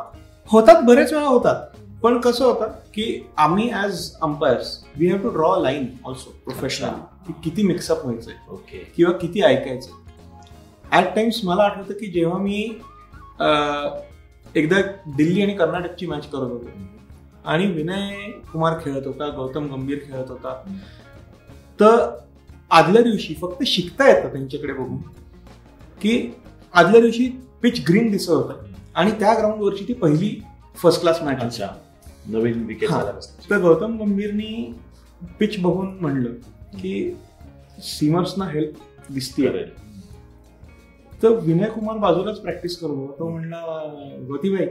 [0.50, 1.56] होतात बरेच वेळा होतात.
[2.06, 3.06] पण कसं होतं की
[3.38, 6.98] आम्ही as umpires we have to draw a line also professional
[7.28, 8.34] की किती मिक्सअप व्हायचंय.
[8.50, 9.92] ओके किंवा किती ऐकायचं
[10.92, 12.60] ॲट टाइम्स मला आठवतं की जेव्हा मी
[14.56, 16.70] एकदा दिल्ली आणि कर्नाटकची मॅच करत होतो.
[17.46, 20.54] आणि विनय कुमार खेळत होता गौतम गंभीर खेळत होता.
[21.80, 22.06] तर
[22.72, 24.98] आदल्या दिवशी फक्त शिकता येतं त्यांच्याकडे बघून
[26.02, 26.34] की
[26.74, 27.28] आदल्या दिवशी
[27.62, 28.64] पिच ग्रीन दिसत होतं.
[28.96, 30.40] आणि त्या ग्राउंडवरची ती पहिली
[30.76, 31.42] फर्स्ट क्लास मॅच
[32.28, 32.90] नवीन विकेट
[33.50, 34.76] तर गौतम गंभीरनी
[35.40, 36.30] पिच बघून म्हणलं
[36.78, 37.18] की
[37.80, 38.76] सीमर्सना हेल्प
[39.14, 39.50] दिसतीये.
[39.50, 39.70] करेल.
[41.24, 43.60] तर विनय कुमार बाजूलाच प्रॅक्टिस होता तो म्हणला
[44.28, 44.66] गौतीबाई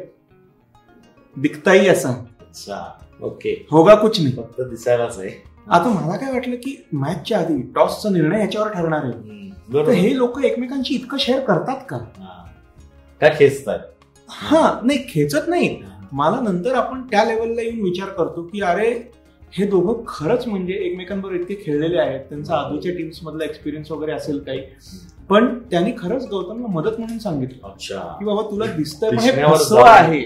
[1.37, 2.11] दिखताही असा.
[2.41, 4.35] अच्छा ओके होगा कुछ नाही.
[4.37, 5.31] फक्त दिसायलाच आहे.
[5.71, 9.51] आता मला काय वाटलं की मॅचच्या आधी टॉसचा निर्णय याच्यावर ठरणार आहे.
[9.75, 11.99] तर हे लोक एकमेकांशी इतकं शेअर करतात का.
[13.21, 13.79] का खेचतात?
[14.29, 15.69] हा नाही खेचत नाही
[16.13, 19.11] मला नंतर आपण त्या लेवलला येऊन विचार करतो की अरे
[19.53, 22.21] हे दोघं खरंच म्हणजे एकमेकांबरोबर इतके खेळलेले आहेत.
[22.21, 24.61] त्यांचा आधीच्या टीम्स मधला एक्सपिरियन्स वगैरे असेल काही.
[25.29, 27.69] पण त्यांनी खरंच गौतमला मदत म्हणून सांगितलं.
[27.69, 27.99] अच्छा.
[27.99, 29.31] की बाबा तुला दिसतंय हे.
[29.89, 30.21] आहे?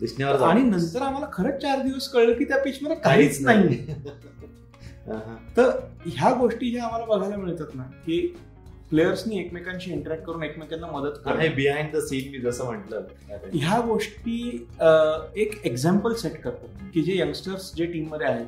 [0.00, 0.40] दिसण्यावर.
[0.40, 3.86] आणि नंतर आम्हाला खरंच चार दिवस कळलं की त्या पिच मध्ये काहीच नाही.
[5.56, 5.70] तर
[6.06, 8.36] ह्या गोष्टी ज्या आम्हाला बघायला मिळतात ना की
[8.90, 13.04] प्लेयर्सनी एकमेकांशी इंटरॅक्ट करून एकमेकांना मदत करणं बिहाइंड द सीन मी जसं म्हटलं.
[13.54, 14.66] ह्या गोष्टी
[15.36, 18.46] एक एक्झाम्पल सेट करतात की जे यंगस्टर्स जे टीममध्ये आहेत.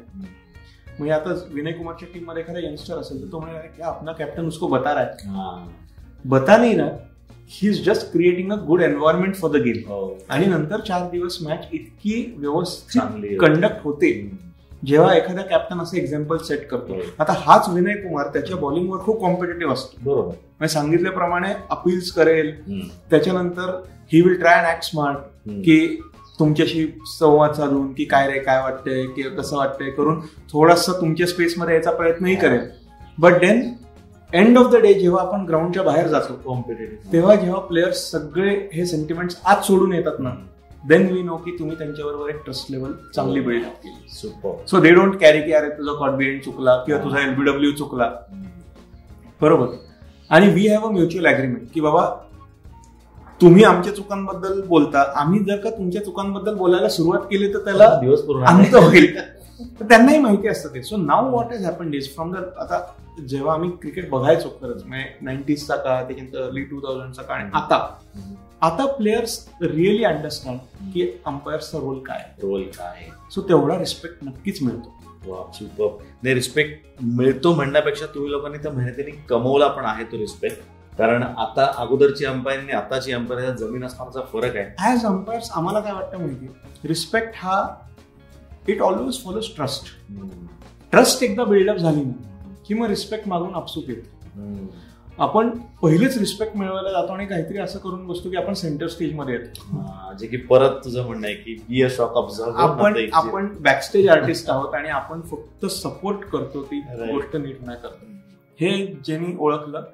[0.98, 4.66] म्हणजे आता विनय कुमारच्या टीममध्ये एखादा यंगस्टर असेल तर तो म्हणाला की अपना कॅप्टन उसको
[4.68, 5.68] बता रहा है.
[6.24, 6.88] बता नाही ना.
[7.50, 10.12] He is just creating a good environment for the game.
[10.30, 14.10] आणि नंतर चार दिवस मॅच इतकी व्यवस्थित कंडक्ट होते.
[14.82, 17.00] जेव्हा एखादा कॅप्टन असं एक्झाम्पल सेट करतो.
[17.18, 22.52] आता हाच विनय कुमार त्याच्या बॉलिंगवर खूप कॉम्पिटेटिव्ह असतो बरोबर म्हणजे सांगितल्याप्रमाणे अपील्स करेल.
[23.10, 23.70] त्याच्यानंतर
[24.12, 25.18] he will try and act smart.
[25.48, 26.00] की
[26.38, 26.86] तुमच्याशी
[27.18, 30.20] संवाद साधून की काय रे काय वाटतंय की कसं वाटतंय करून
[30.52, 32.60] थोडासा तुमच्या स्पेसमध्ये यायचा प्रयत्नही करेल
[33.18, 33.62] but then
[34.30, 37.12] end of the day जेव्हा आपण ग्राउंडच्या बाहेर जातो Competitive.
[37.12, 40.30] तेव्हा जेव्हा प्लेयर्स सगळे हे सेंटिमेंट्स आज सोडून येतात ना
[40.84, 44.08] देन वी नो की तुम्ही त्यांच्याबरोबर एक ट्रस्ट लेवल चांगली बिल्डअप केली.
[44.18, 44.52] Super.
[44.66, 48.10] So they don't carry की अरे तुझा कॉन्फिडेंट चुकला किंवा तुझा एलबीडब्ल्यू चुकला.
[49.40, 49.66] बरोबर.
[50.30, 52.06] आणि we have a mutual agreement की बाबा
[53.40, 58.22] तुम्ही आमच्या चुकांबद्दल बोलता आम्ही जर का तुमच्या चुकांबद्दल बोलायला सुरुवात केली तर त्याला दिवस
[58.48, 59.14] अंत होईल.
[59.80, 60.82] तर त्यांनाही माहिती असतं ते.
[60.82, 62.80] So now what is happen is from the आता
[63.28, 67.86] जेव्हा आम्ही क्रिकेट बघायचो खरंच म्हणजे नाईन्टीजचा काळ त्याच्यानंतर अर्ली टू थाउजंडचा काळ आणि आता.
[68.62, 70.58] आता प्लेयर्स रिअली अंडरस्टँड
[70.92, 72.24] की अंपायर्सचा रोल काय.
[72.42, 73.06] रोल काय.
[73.34, 74.96] सो तेवढा रिस्पेक्ट नक्कीच मिळतो.
[75.54, 81.22] सुपर नाही रिस्पेक्ट मिळतो म्हणण्यापेक्षा तुम्ही लोकांनी त्या मेहनतीने कमवला पण आहे तो रिस्पेक्ट कारण
[81.22, 84.66] आता अगोदरची अंपायर आणि आताची अंपायर जमीन असण्याचा फरक आहे.
[84.78, 87.62] ॲज अंपायर्स आम्हाला काय वाटतं माहिती रिस्पेक्ट हा
[88.68, 89.88] it always follows trust
[90.92, 94.08] trust एकदा बिल्डअप झाली ना की मग रिस्पेक्ट मागून अपसूक येते.
[95.18, 95.48] आपण
[95.82, 100.14] पहिलेच रिस्पेक्ट मिळवायला जातो आणि काहीतरी असं करून बसतो की आपण सेंटर स्टेजमध्ये येतो.
[100.20, 104.50] जे की परत तुझं म्हणणं आहे की बी अ शॉक आपण ऑब्झर्व आपण बॅकस्टेज आर्टिस्ट
[104.50, 106.80] आहोत आणि आपण फक्त सपोर्ट करतो ती.
[106.80, 108.06] गोष्ट नीट नाही करतो.
[108.60, 109.84] हे ज्यांनी ओळखलं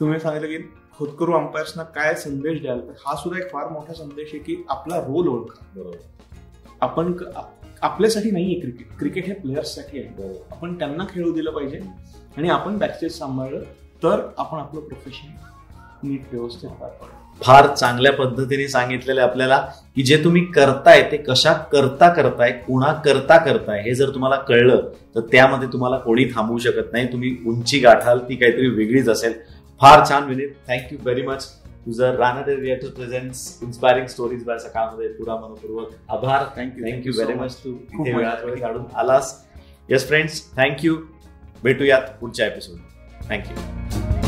[0.00, 0.56] तुम्ही सांगितलं की
[0.92, 2.80] होतकरू अंपायर्सना काय संदेश द्याल?
[2.80, 5.64] तर हा सुद्धा एक फार मोठा संदेश आहे की आपला रोल ओळखा.
[5.76, 5.96] बरोबर.
[6.80, 7.12] आपण
[7.82, 10.38] आपल्यासाठी नाहीये क्रिकेट क्रिकेट हे प्लेयर्ससाठी आहे.
[10.50, 11.80] आपण त्यांना खेळू दिलं पाहिजे
[12.36, 13.62] आणि आपण बॅकस्टेज सांभाळलं
[14.02, 15.28] तर आपण आपलं प्रोफेशन
[16.02, 16.90] नीट व्यवस्थित पार
[17.40, 19.56] फार चांगल्या पद्धतीने सांगितलेलं आहे आपल्याला
[19.96, 24.90] की जे तुम्ही करताय ते कशा करता करताय कुणा करता करताय हे जर तुम्हाला कळलं
[25.14, 27.06] तर त्यामध्ये तुम्हाला कोणी थांबवू शकत नाही.
[27.12, 29.32] तुम्ही उंची गाठाल ती काहीतरी वेगळीच असेल.
[29.80, 30.48] फार छान विनीत.
[30.68, 31.48] थँक्यू व्हेरी मच
[31.86, 36.44] तुझं राहणार reactor presents inspiring stories by सकाळमध्ये पुरा मनपूर्वक आभार.
[36.56, 39.34] Thank you thank you very much तू इथे वेळात वेळ काढून आलास.
[39.90, 40.96] येस फ्रेंड्स थँक्यू
[41.62, 42.91] भेटूयात पुढच्या एपिसोड
[43.28, 44.21] Thank you.